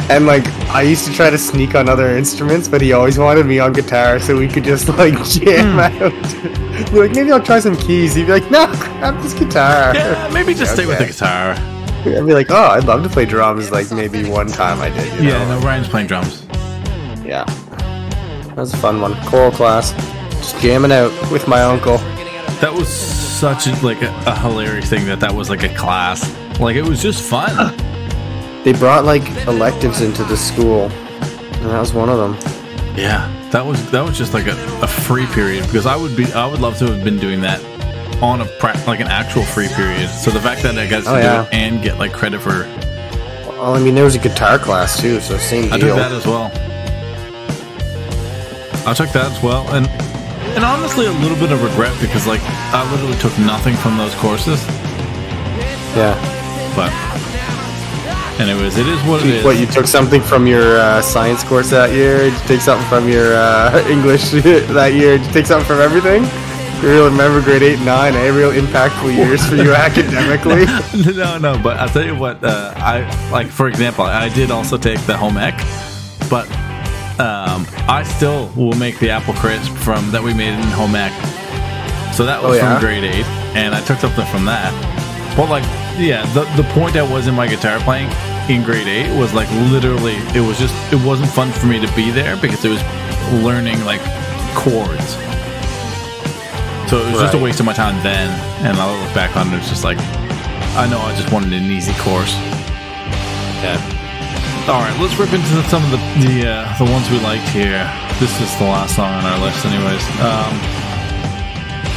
And 0.09 0.25
like 0.25 0.45
I 0.71 0.81
used 0.81 1.05
to 1.07 1.13
try 1.13 1.29
to 1.29 1.37
sneak 1.37 1.73
on 1.75 1.87
other 1.87 2.17
instruments, 2.17 2.67
but 2.67 2.81
he 2.81 2.91
always 2.93 3.17
wanted 3.17 3.45
me 3.45 3.59
on 3.59 3.71
guitar 3.73 4.19
so 4.19 4.37
we 4.37 4.47
could 4.47 4.63
just 4.63 4.89
like 4.97 5.13
jam 5.25 5.73
Hmm. 5.73 5.79
out. 5.79 6.91
be 6.91 6.99
like, 6.99 7.11
maybe 7.11 7.31
I'll 7.31 7.41
try 7.41 7.59
some 7.59 7.77
keys. 7.77 8.15
He'd 8.15 8.25
be 8.25 8.31
like, 8.33 8.51
no, 8.51 8.67
grab 8.67 9.21
this 9.21 9.33
guitar. 9.33 9.95
Yeah, 9.95 10.29
maybe 10.33 10.53
just 10.53 10.73
stay 10.73 10.85
with 10.85 10.97
the 10.99 11.05
guitar. 11.05 11.51
I'd 12.03 12.25
be 12.25 12.33
like, 12.33 12.49
oh, 12.49 12.55
I'd 12.55 12.85
love 12.85 13.03
to 13.03 13.09
play 13.09 13.25
drums. 13.25 13.71
Like 13.71 13.91
maybe 13.91 14.27
one 14.27 14.47
time 14.47 14.81
I 14.81 14.89
did. 14.89 15.21
You 15.21 15.29
Yeah, 15.29 15.45
know? 15.45 15.59
no, 15.59 15.65
Ryan's 15.65 15.87
playing 15.87 16.07
drums. 16.07 16.43
Yeah. 17.23 17.45
That 18.49 18.57
was 18.57 18.73
a 18.73 18.77
fun 18.77 18.99
one. 18.99 19.15
Choral 19.27 19.51
class. 19.51 19.91
Just 20.31 20.59
jamming 20.59 20.91
out 20.91 21.11
with 21.31 21.47
my 21.47 21.61
uncle. 21.61 21.97
That 22.59 22.73
was 22.73 22.87
such 22.89 23.67
a, 23.67 23.85
like 23.85 24.01
a, 24.01 24.07
a 24.25 24.35
hilarious 24.39 24.89
thing 24.89 25.05
that 25.05 25.19
that 25.21 25.33
was 25.33 25.49
like 25.49 25.63
a 25.63 25.73
class. 25.75 26.21
Like 26.59 26.75
it 26.75 26.83
was 26.83 27.01
just 27.01 27.23
fun. 27.23 27.73
They 28.63 28.73
brought 28.73 29.05
like 29.05 29.23
electives 29.47 30.01
into 30.01 30.23
the 30.23 30.37
school. 30.37 30.83
And 30.89 31.69
that 31.69 31.79
was 31.79 31.93
one 31.93 32.09
of 32.09 32.17
them. 32.17 32.33
Yeah, 32.97 33.27
that 33.51 33.65
was 33.65 33.89
that 33.91 34.01
was 34.03 34.17
just 34.17 34.33
like 34.33 34.47
a, 34.47 34.55
a 34.81 34.87
free 34.87 35.25
period 35.27 35.63
because 35.65 35.85
I 35.85 35.95
would 35.95 36.15
be 36.17 36.25
I 36.33 36.45
would 36.45 36.59
love 36.59 36.77
to 36.79 36.87
have 36.87 37.03
been 37.03 37.17
doing 37.19 37.41
that 37.41 37.63
on 38.21 38.41
a 38.41 38.45
pra- 38.59 38.79
like 38.85 38.99
an 38.99 39.07
actual 39.07 39.43
free 39.43 39.67
period. 39.69 40.09
So 40.09 40.29
the 40.31 40.39
fact 40.41 40.61
that 40.63 40.77
I 40.77 40.87
got 40.87 41.03
to 41.03 41.09
Oh, 41.11 41.15
do 41.15 41.21
yeah. 41.21 41.43
it 41.43 41.49
and 41.53 41.81
get 41.81 41.97
like 41.97 42.13
credit 42.13 42.41
for 42.41 42.65
Well, 43.47 43.73
I 43.75 43.79
mean, 43.79 43.95
there 43.95 44.03
was 44.03 44.15
a 44.15 44.19
guitar 44.19 44.59
class 44.59 44.99
too, 45.01 45.19
so 45.21 45.37
same 45.37 45.63
deal. 45.65 45.73
I 45.73 45.77
took 45.79 45.95
that 45.95 46.11
as 46.11 46.25
well. 46.27 46.51
I 48.87 48.93
took 48.93 49.09
that 49.11 49.31
as 49.31 49.41
well, 49.43 49.67
and 49.73 49.87
and 50.55 50.65
honestly 50.65 51.05
a 51.05 51.11
little 51.11 51.37
bit 51.37 51.51
of 51.51 51.63
regret 51.63 51.95
because 52.01 52.27
like 52.27 52.41
I 52.73 52.83
literally 52.91 53.17
took 53.19 53.37
nothing 53.39 53.75
from 53.75 53.97
those 53.97 54.13
courses. 54.15 54.63
yeah. 55.95 56.17
But 56.75 56.91
it 58.49 58.87
is 58.87 59.01
what 59.07 59.21
it 59.21 59.27
is. 59.27 59.43
What 59.43 59.57
you 59.59 59.65
took 59.65 59.85
something 59.87 60.21
from 60.21 60.47
your 60.47 60.77
uh, 60.79 61.01
science 61.01 61.43
course 61.43 61.69
that 61.71 61.91
year? 61.93 62.17
Did 62.17 62.33
you 62.33 62.39
take 62.47 62.61
something 62.61 62.87
from 62.87 63.07
your 63.09 63.33
uh, 63.35 63.85
English 63.89 64.31
that 64.31 64.93
year? 64.93 65.17
Did 65.17 65.27
you 65.27 65.33
take 65.33 65.45
something 65.45 65.67
from 65.67 65.79
everything? 65.79 66.23
You 66.81 66.87
really 66.89 67.09
remember 67.11 67.41
grade 67.41 67.61
eight 67.61 67.75
and 67.77 67.85
nine? 67.85 68.15
a 68.15 68.31
Real 68.31 68.51
impactful 68.51 69.15
years 69.15 69.45
for 69.45 69.55
you 69.55 69.73
academically. 69.87 70.65
no, 71.13 71.37
no, 71.37 71.59
but 71.61 71.77
I'll 71.77 71.89
tell 71.89 72.03
you 72.05 72.15
what. 72.15 72.43
Uh, 72.43 72.73
I 72.75 73.01
like, 73.31 73.47
for 73.47 73.67
example, 73.67 74.03
I 74.05 74.29
did 74.29 74.49
also 74.49 74.77
take 74.77 74.99
the 75.05 75.15
home 75.15 75.37
ec, 75.37 75.53
but 76.29 76.47
um, 77.19 77.67
I 77.87 78.03
still 78.03 78.51
will 78.55 78.73
make 78.73 78.97
the 78.99 79.11
apple 79.11 79.35
crisp 79.35 79.71
from 79.73 80.09
that 80.11 80.23
we 80.23 80.33
made 80.33 80.53
in 80.53 80.61
home 80.73 80.95
ec. 80.95 81.11
So 82.15 82.25
that 82.25 82.41
was 82.41 82.51
Oh, 82.51 82.53
yeah? 82.55 82.73
from 82.73 82.81
grade 82.81 83.03
eight, 83.03 83.25
and 83.55 83.75
I 83.75 83.81
took 83.81 83.99
something 83.99 84.25
from 84.27 84.45
that. 84.45 84.73
But 85.37 85.49
like, 85.49 85.63
yeah, 85.99 86.25
the 86.33 86.43
the 86.61 86.67
point 86.73 86.95
I 86.95 87.03
was 87.03 87.27
in 87.27 87.35
my 87.35 87.47
guitar 87.47 87.79
playing 87.81 88.09
in 88.55 88.63
grade 88.63 88.87
eight 88.87 89.09
was 89.17 89.33
like 89.33 89.49
literally, 89.71 90.15
it 90.35 90.45
was 90.45 90.59
just 90.59 90.73
it 90.91 90.99
wasn't 91.05 91.29
fun 91.29 91.51
for 91.51 91.65
me 91.67 91.79
to 91.79 91.91
be 91.95 92.11
there 92.11 92.35
because 92.37 92.63
it 92.65 92.69
was 92.69 92.81
learning 93.43 93.83
like 93.85 94.01
chords. 94.53 95.15
So 96.89 96.99
it 96.99 97.11
was 97.11 97.21
just 97.21 97.33
a 97.33 97.37
waste 97.37 97.59
of 97.61 97.65
my 97.65 97.73
time 97.73 97.95
then, 98.03 98.29
and 98.65 98.77
I 98.77 98.83
look 98.83 99.13
back 99.15 99.37
on 99.37 99.47
it, 99.53 99.57
it's 99.57 99.69
just 99.69 99.83
like 99.83 99.97
I 100.75 100.87
know 100.89 100.99
I 100.99 101.15
just 101.15 101.31
wanted 101.31 101.53
an 101.53 101.71
easy 101.71 101.93
course. 102.03 102.33
yeah. 103.63 103.79
All 104.67 104.79
right, 104.79 104.95
let's 105.01 105.17
rip 105.17 105.33
into 105.33 105.47
some 105.69 105.83
of 105.85 105.91
the 105.91 105.97
the, 106.19 106.47
uh, 106.47 106.77
the 106.77 106.85
ones 106.91 107.09
we 107.09 107.19
liked 107.19 107.47
here. 107.49 107.87
This 108.19 108.35
is 108.41 108.51
the 108.59 108.65
last 108.65 108.95
song 108.95 109.11
on 109.11 109.25
our 109.25 109.39
list, 109.39 109.65
anyways. 109.65 110.03
Um, 110.19 110.53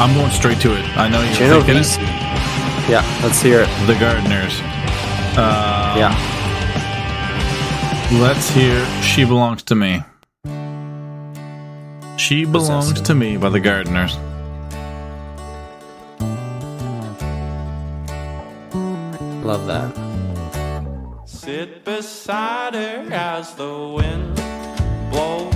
I'm 0.01 0.15
going 0.15 0.31
straight 0.31 0.61
to 0.63 0.73
it. 0.79 0.85
I 0.97 1.09
know 1.09 1.21
you're 1.23 1.35
thinking 1.35 1.83
Genovese. 1.83 1.99
Yeah, 2.89 3.03
let's 3.23 3.43
hear 3.43 3.61
it. 3.61 3.69
it. 3.69 3.87
The 3.87 3.99
Gardeners. 3.99 4.61
Um, 5.37 5.99
Yeah. 5.99 6.34
Let's 8.13 8.49
hear 8.51 8.85
"She 9.03 9.25
Belongs 9.25 9.63
to 9.65 9.75
Me." 9.75 10.03
"She 12.17 12.45
Belongs 12.45 13.01
to 13.01 13.15
Me" 13.15 13.37
by 13.37 13.49
the 13.49 13.61
Gardeners. 13.61 14.17
Love 19.43 19.67
that. 19.67 19.93
Sit 21.27 21.85
beside 21.85 22.75
her 22.75 23.07
as 23.13 23.55
the 23.55 23.73
wind 23.97 24.37
blows, 25.11 25.53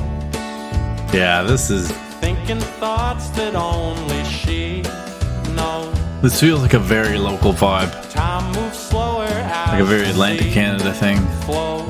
Yeah, 1.12 1.42
this 1.42 1.70
is 1.70 1.90
thinking 2.20 2.60
thoughts 2.80 3.28
that 3.30 3.54
only 3.54 4.24
she 4.24 4.82
knows. 5.54 5.94
this 6.22 6.38
feels 6.40 6.60
like 6.60 6.74
a 6.74 6.78
very 6.78 7.16
local 7.18 7.52
vibe, 7.52 7.92
Time 8.12 8.44
moves 8.52 8.78
slower 8.78 9.26
like 9.72 9.80
a 9.80 9.84
very 9.84 10.08
Atlantic 10.08 10.52
Canada 10.52 10.92
thing. 10.92 11.18
flows. 11.46 11.84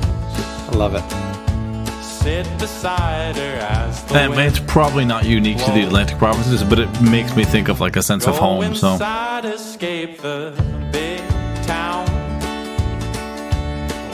I 0.79 0.81
love 0.81 0.95
it. 0.95 2.05
Sit 2.05 2.47
beside 2.59 3.35
her 3.37 3.59
as 3.69 4.05
the 4.05 4.15
And 4.17 4.35
it's 4.39 4.61
probably 4.61 5.05
not 5.05 5.25
unique 5.25 5.59
to 5.65 5.73
the 5.73 5.83
Atlantic 5.83 6.19
provinces, 6.19 6.63
but 6.63 6.79
it 6.79 7.01
makes 7.01 7.35
me 7.35 7.43
think 7.45 7.69
of 7.69 7.81
like 7.81 7.97
a 7.97 8.03
sense 8.03 8.29
of 8.29 8.39
home. 8.39 8.75
So 8.77 8.93
inside, 8.93 9.45
escape 9.45 10.19
the 10.21 10.53
big 10.93 11.19
town 11.65 12.07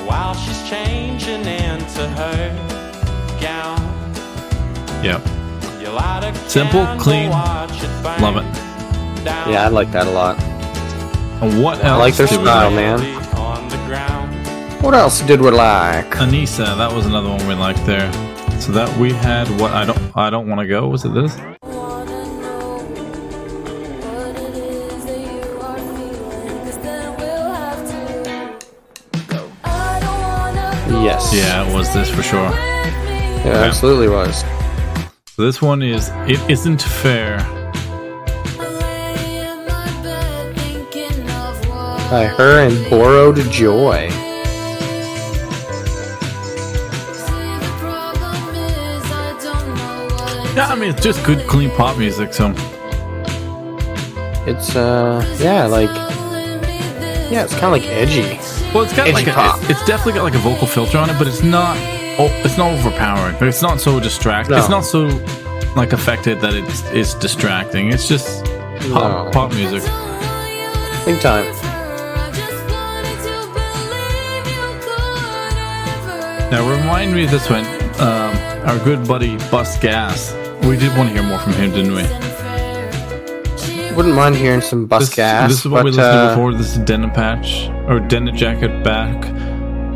while 0.06 0.32
she's 0.34 0.66
changing 0.66 1.44
into 1.44 2.08
her 2.08 2.48
gown. 3.42 3.78
yeah, 5.04 5.20
You 5.82 5.90
light 5.90 6.24
a 6.24 6.34
Simple, 6.48 6.86
clean, 6.98 7.28
watch 7.28 7.82
it 7.82 8.02
burn 8.02 8.22
love 8.22 8.36
it. 8.38 9.24
down. 9.24 9.52
Yeah, 9.52 9.66
I 9.66 9.68
like 9.68 9.92
that 9.92 10.06
a 10.06 10.10
lot. 10.10 10.40
And 11.42 11.62
what 11.62 11.76
else? 11.84 11.84
I 11.84 11.96
like 11.96 12.14
their 12.14 12.26
style, 12.26 12.70
like? 12.70 12.74
man. 12.74 13.23
On 14.84 14.90
the 14.90 14.90
ground. 14.90 14.92
What 14.92 14.94
else 14.94 15.20
did 15.22 15.40
we 15.40 15.50
like? 15.50 16.10
Anissa, 16.10 16.76
that 16.76 16.92
was 16.92 17.06
another 17.06 17.28
one 17.28 17.46
we 17.46 17.54
liked 17.54 17.84
there. 17.86 18.12
So 18.60 18.72
that 18.72 18.94
we 18.98 19.12
had 19.12 19.48
what 19.60 19.72
I 19.72 19.84
don't 19.84 19.98
I 20.16 20.30
don't 20.30 20.48
want 20.48 20.60
to 20.60 20.66
go. 20.66 20.86
Was 20.88 21.04
it 21.04 21.12
this? 21.14 21.36
Wanna 21.62 22.24
know 22.40 22.78
what 24.04 24.36
it 24.38 24.54
is 24.56 25.04
that 25.04 25.18
you 25.18 25.60
are 25.60 25.78
feeling, 25.78 26.64
'cause 26.64 26.78
then 26.78 27.16
we'll 27.18 27.52
have 27.52 27.82
to 27.90 28.02
go. 29.28 29.40
I 29.64 30.00
don't 30.00 30.20
wanna 30.22 30.90
go 30.90 31.02
Yes. 31.02 31.32
Yeah, 31.34 31.66
it 31.66 31.74
was 31.74 31.92
this 31.92 32.08
for 32.10 32.22
sure. 32.22 32.50
It 33.44 33.54
absolutely 33.54 34.08
was. 34.08 34.44
This 35.36 35.60
one 35.60 35.82
is 35.82 36.10
it 36.26 36.40
isn't 36.48 36.80
fair. 36.80 37.38
I 37.40 38.68
lay 38.68 39.40
in 39.48 39.66
my 39.66 39.86
bed 40.02 40.56
thinking 40.56 41.28
of 41.30 41.68
what 41.68 42.10
By 42.10 42.24
her 42.26 42.60
and 42.66 42.88
Borrowed 42.88 43.38
Joy. 43.50 44.10
Yeah, 50.54 50.68
I 50.68 50.74
mean 50.76 50.90
it's 50.90 51.02
just 51.02 51.24
good 51.24 51.46
clean 51.48 51.70
pop 51.72 51.96
music. 51.98 52.32
So 52.32 52.50
It's, 54.46 54.76
uh, 54.76 55.24
yeah, 55.40 55.66
like, 55.66 55.88
yeah, 57.30 57.44
it's 57.44 57.54
kind 57.54 57.64
of 57.64 57.72
like 57.72 57.86
edgy. 57.86 58.38
well, 58.72 58.84
it's 58.84 58.92
got 58.94 59.08
Edgy 59.08 59.12
like 59.14 59.26
a, 59.26 59.32
pop. 59.32 59.58
it's 59.70 59.84
definitely 59.86 60.12
got 60.12 60.22
like 60.24 60.34
a 60.34 60.38
vocal 60.38 60.66
filter 60.66 60.98
on 60.98 61.08
it, 61.10 61.18
but 61.18 61.26
it's 61.26 61.42
not 61.42 61.76
oh, 62.18 62.28
it's 62.44 62.56
not 62.58 62.70
overpowering. 62.72 63.36
But 63.38 63.48
it's 63.48 63.62
not 63.62 63.80
so 63.80 63.98
distracting. 63.98 64.52
No. 64.54 64.58
It's 64.60 64.68
not 64.68 64.82
so 64.84 65.06
like 65.74 65.92
affected 65.92 66.40
that 66.42 66.54
it's 66.54 66.82
it's 66.92 67.14
distracting. 67.14 67.88
It's 67.92 68.06
just 68.06 68.44
pop 68.92 69.26
No. 69.26 69.30
pop 69.32 69.52
music. 69.54 69.82
Big 71.04 71.20
time. 71.20 71.46
I 71.46 72.30
just 72.32 72.64
wanted 72.70 73.18
to 73.26 73.36
believe 73.58 74.46
you 74.54 74.64
could 74.84 75.56
ever 76.46 76.50
Now 76.50 76.70
remind 76.70 77.12
me 77.12 77.24
of 77.24 77.30
this 77.32 77.48
one. 77.50 77.64
Um, 78.00 78.36
our 78.68 78.78
good 78.84 79.06
buddy 79.08 79.36
Bust 79.50 79.80
Gas. 79.80 80.32
We 80.68 80.76
did 80.78 80.96
want 80.96 81.10
to 81.10 81.14
hear 81.14 81.22
more 81.22 81.38
from 81.38 81.52
him, 81.52 81.70
didn't 81.72 81.92
we? 81.92 82.02
Wouldn't 83.94 84.14
mind 84.14 84.34
hearing 84.36 84.60
some 84.60 84.86
bus 84.86 85.06
This, 85.06 85.14
gas. 85.14 85.50
this 85.50 85.60
is 85.60 85.68
what 85.70 85.84
we 85.84 85.90
but, 85.90 85.96
listened 85.96 86.12
to 86.12 86.18
uh, 86.18 86.28
before. 86.34 86.52
This 86.54 86.72
is 86.72 86.78
Denim 86.78 87.10
Patch 87.10 87.68
or 87.86 88.00
Denim 88.00 88.34
Jacket 88.34 88.82
Back. 88.82 89.22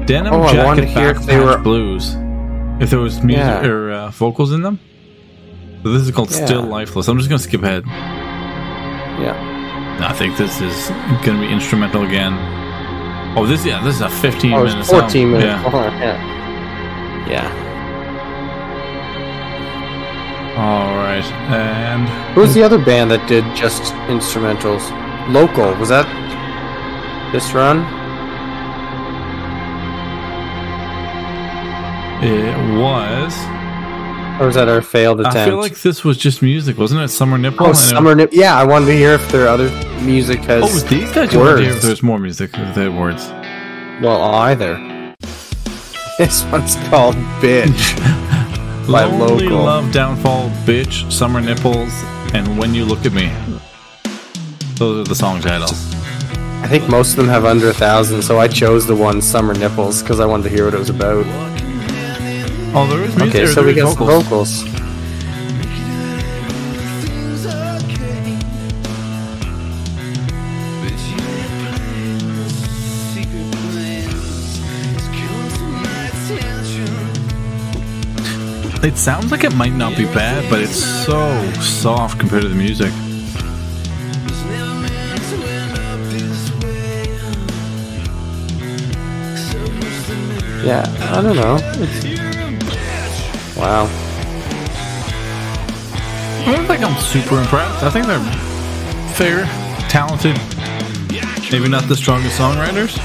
Denim 0.07 0.33
Oh, 0.33 0.43
I 0.43 0.53
Jacket 0.53 0.65
wanted 0.67 0.81
to 0.83 0.87
hear 0.89 1.13
Back 1.15 1.23
if 1.23 1.27
they 1.27 1.39
were- 1.41 1.59
Blues. 1.59 2.15
If 2.81 2.91
there 2.91 3.01
was 3.01 3.23
music 3.25 3.45
Yeah. 3.45 3.67
or 3.67 3.91
uh, 3.91 4.11
vocals 4.11 4.53
in 4.53 4.63
them. 4.63 4.79
So 5.83 5.91
this 5.93 6.03
is 6.03 6.11
called 6.13 6.31
Yeah. 6.31 6.45
Still 6.45 6.63
Lifeless. 6.63 7.09
I'm 7.09 7.17
just 7.19 7.29
gonna 7.29 7.39
skip 7.41 7.63
ahead. 7.63 7.85
Yeah. 9.21 9.35
I 10.01 10.13
think 10.13 10.37
this 10.37 10.61
is 10.61 10.89
gonna 11.25 11.41
be 11.41 11.49
instrumental 11.49 12.05
again. 12.05 12.35
Oh, 13.37 13.47
this 13.47 13.65
yeah, 13.67 13.83
this 13.83 13.97
is 13.97 14.01
a 14.03 14.09
15 14.11 14.53
Oh, 14.53 14.65
minute 14.65 14.87
14 14.87 15.33
minutes. 15.33 15.45
Yeah. 15.45 15.99
Yeah. 15.99 17.29
Yeah. 17.29 17.68
All 20.59 20.97
right, 20.97 21.25
and 21.51 22.09
Who 22.35 22.41
was 22.41 22.53
the 22.53 22.65
other 22.65 22.79
band 22.79 23.13
that 23.13 23.29
did 23.29 23.45
just 23.55 23.93
instrumentals? 24.09 24.83
Local. 25.33 25.73
Was 25.77 25.89
that 25.91 26.05
this 27.33 27.53
run? 27.53 27.79
It 32.25 32.57
was. 32.77 33.33
Or 34.41 34.47
was 34.47 34.57
that 34.57 34.69
our 34.69 34.83
failed 34.83 35.21
attempt? 35.21 35.37
I 35.39 35.45
feel 35.47 35.59
like 35.59 35.81
this 35.81 36.03
was 36.05 36.17
just 36.19 36.43
music, 36.43 36.77
wasn't 36.77 37.03
it? 37.03 37.09
Summer 37.09 37.39
nipple. 37.39 37.69
oh, 37.69 37.73
summer 37.73 38.17
nip. 38.17 38.31
Yeah, 38.33 38.57
I 38.57 38.65
wanted 38.65 38.87
to 38.87 38.93
hear 38.97 39.13
if 39.13 39.31
there 39.31 39.47
other 39.47 39.69
music 40.03 40.41
has. 40.41 40.65
Oh, 40.65 40.75
was 40.75 40.85
these 40.85 41.11
guys 41.13 41.33
you 41.33 41.39
wanted 41.39 41.57
to 41.57 41.63
hear 41.67 41.73
if 41.75 41.83
there's 41.83 42.03
more 42.03 42.19
music 42.19 42.51
if 42.55 42.75
they 42.75 42.89
words. 42.89 43.29
Well, 44.03 44.21
either. 44.23 44.77
This 46.19 46.43
one's 46.47 46.75
called 46.89 47.15
"Bitch" 47.41 47.97
by 48.89 49.05
Lonely 49.05 49.49
Local. 49.49 49.65
Love 49.65 49.93
Downfall, 49.93 50.49
Bitch, 50.65 51.11
Summer 51.13 51.41
Nipples, 51.41 51.93
and 52.33 52.59
When 52.59 52.75
You 52.75 52.85
Look 52.85 53.05
at 53.05 53.13
Me. 53.13 53.31
Those 54.77 55.07
are 55.07 55.09
the 55.09 55.15
song 55.15 55.41
titles. 55.41 55.95
I 56.63 56.67
think 56.69 56.89
most 56.89 57.11
of 57.11 57.17
them 57.17 57.29
have 57.29 57.45
under 57.45 57.69
a 57.69 57.75
thousand, 57.75 58.23
so 58.23 58.39
I 58.39 58.49
chose 58.49 58.87
the 58.87 58.97
one 58.97 59.21
"Summer 59.21 59.55
Nipples" 59.55 60.03
because 60.03 60.21
I 60.21 60.27
wanted 60.27 60.45
to 60.45 60.49
hear 60.49 60.65
what 60.65 60.75
it 60.75 60.79
was 60.79 60.91
about. 60.91 61.25
Oh, 62.75 62.87
there 62.89 63.03
is 63.05 63.15
music. 63.17 63.35
Okay, 63.35 63.47
so 63.47 63.65
we 63.65 63.75
got 63.75 63.97
vocals. 63.97 64.25
vocals. 64.63 64.78
It 78.81 78.97
sounds 78.97 79.33
like 79.33 79.43
it 79.43 79.55
might 79.57 79.73
not 79.73 79.97
be 79.97 80.05
bad, 80.05 80.49
but 80.49 80.61
it's 80.61 80.85
so 81.05 81.51
soft 81.55 82.21
compared 82.21 82.43
to 82.43 82.49
the 82.49 82.55
music. 82.55 82.93
Yeah, 90.65 90.85
I 91.13 91.23
don't 91.23 91.35
know. 91.35 91.59
It's... 91.83 93.57
Wow. 93.57 93.89
I 96.47 96.53
don't 96.55 96.67
think 96.67 96.85
I'm 96.85 97.01
super 97.01 97.41
impressed. 97.41 97.83
I 97.83 97.91
think 97.91 98.07
they're 98.07 98.21
fair, 99.15 99.45
talented, 99.89 100.37
maybe 101.51 101.69
not 101.69 101.89
the 101.89 101.97
strongest 101.97 102.39
songwriters. 102.39 102.97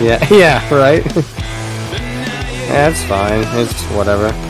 Yeah, 0.00 0.26
yeah, 0.34 0.74
right. 0.74 1.04
yeah, 2.66 2.88
it's 2.88 3.04
fine. 3.04 3.44
It's 3.60 3.82
whatever. 3.92 4.49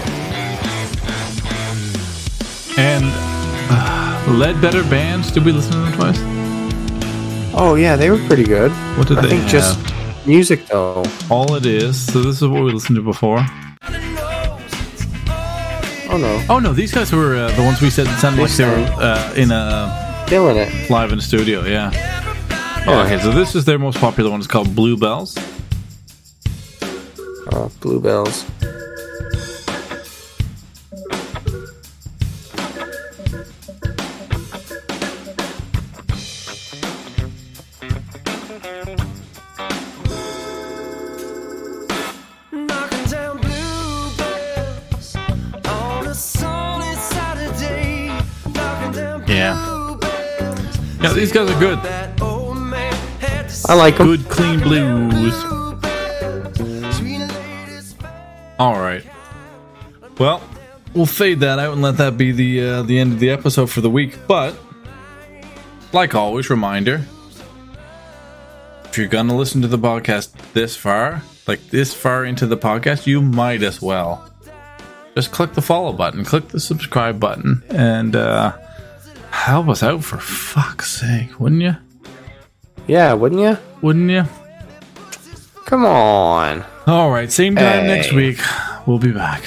Lead 4.30 4.60
Better 4.60 4.82
Bands, 4.84 5.30
did 5.30 5.44
we 5.44 5.52
listen 5.52 5.72
to 5.72 5.78
them 5.78 5.92
twice? 5.94 6.18
Oh 7.54 7.74
yeah, 7.74 7.96
they 7.96 8.10
were 8.10 8.18
pretty 8.26 8.44
good. 8.44 8.70
What 8.96 9.08
did 9.08 9.18
I 9.18 9.22
they 9.22 9.28
think 9.30 9.42
have? 9.42 9.50
just 9.50 10.26
music 10.26 10.66
though. 10.66 11.02
All 11.30 11.54
it 11.56 11.66
is. 11.66 11.98
So 12.12 12.22
this 12.22 12.40
is 12.40 12.48
what 12.48 12.62
we 12.62 12.72
listened 12.72 12.96
to 12.96 13.02
before. 13.02 13.38
Oh 16.12 16.16
no, 16.20 16.44
Oh 16.48 16.58
no, 16.58 16.72
these 16.72 16.92
guys 16.92 17.12
were 17.12 17.36
uh, 17.36 17.50
the 17.56 17.62
ones 17.62 17.80
we 17.80 17.90
said 17.90 18.06
sounded 18.18 18.38
They 18.38 18.42
like 18.42 18.52
they 18.52 18.64
were 18.64 19.02
uh, 19.02 19.32
in 19.36 19.50
a 19.52 20.24
killing 20.28 20.56
it. 20.56 20.90
live 20.90 21.12
in 21.12 21.18
a 21.18 21.22
studio. 21.22 21.64
Yeah. 21.64 21.90
Oh, 22.86 23.02
okay, 23.04 23.18
so 23.20 23.30
this 23.30 23.54
is 23.54 23.64
their 23.64 23.78
most 23.78 23.98
popular 23.98 24.30
one. 24.30 24.40
It's 24.40 24.48
called 24.48 24.74
Blue 24.74 24.96
Bells. 24.96 25.36
Oh, 27.52 27.70
bluebells. 27.80 28.44
These 51.20 51.33
guys 51.33 51.50
are 51.50 51.61
good. 51.61 51.78
That 51.83 52.18
old 52.22 52.56
man 52.56 52.94
had 53.20 53.46
to 53.50 53.70
I 53.70 53.74
like 53.74 53.98
them. 53.98 54.06
Good, 54.06 54.28
clean 54.30 54.59
blues. 54.61 55.35
All 58.59 58.80
right. 58.80 59.04
Well, 60.18 60.42
we'll 60.94 61.04
fade 61.04 61.40
that 61.40 61.59
out 61.59 61.74
and 61.74 61.83
let 61.83 61.98
that 61.98 62.16
be 62.16 62.33
the 62.33 62.62
uh, 62.62 62.83
the 62.85 62.98
end 62.98 63.12
of 63.12 63.20
the 63.20 63.28
episode 63.28 63.70
for 63.70 63.83
the 63.83 63.90
week. 63.90 64.16
But 64.26 64.59
like 65.92 66.14
always, 66.14 66.48
reminder: 66.48 67.04
if 68.85 68.96
you're 68.96 69.06
gonna 69.06 69.37
listen 69.37 69.61
to 69.61 69.68
the 69.68 69.78
podcast 69.78 70.33
this 70.54 70.74
far, 70.74 71.22
like 71.46 71.61
this 71.68 71.92
far 71.92 72.24
into 72.24 72.46
the 72.46 72.56
podcast, 72.56 73.06
you 73.06 73.20
might 73.20 73.62
as 73.62 73.83
well 73.83 74.26
just 75.14 75.33
click 75.33 75.52
the 75.52 75.62
follow 75.62 75.92
button, 75.92 76.24
click 76.24 76.48
the 76.48 76.61
subscribe 76.61 77.20
button, 77.20 77.62
and 77.68 78.16
uh, 78.16 78.56
help 79.40 79.68
us 79.68 79.83
out 79.83 80.05
for 80.05 80.18
fuck's 80.18 80.90
sake, 80.90 81.40
wouldn't 81.40 81.62
you? 81.62 81.76
Yeah, 82.87 83.12
wouldn't 83.14 83.40
you? 83.40 83.57
Wouldn't 83.83 84.11
you? 84.11 84.24
Come 85.64 85.85
on. 85.85 86.64
All 86.87 87.11
right, 87.11 87.31
same 87.31 87.55
time 87.55 87.87
next 87.87 88.12
week. 88.12 88.38
We'll 88.87 88.98
be 88.98 89.12
back. 89.12 89.42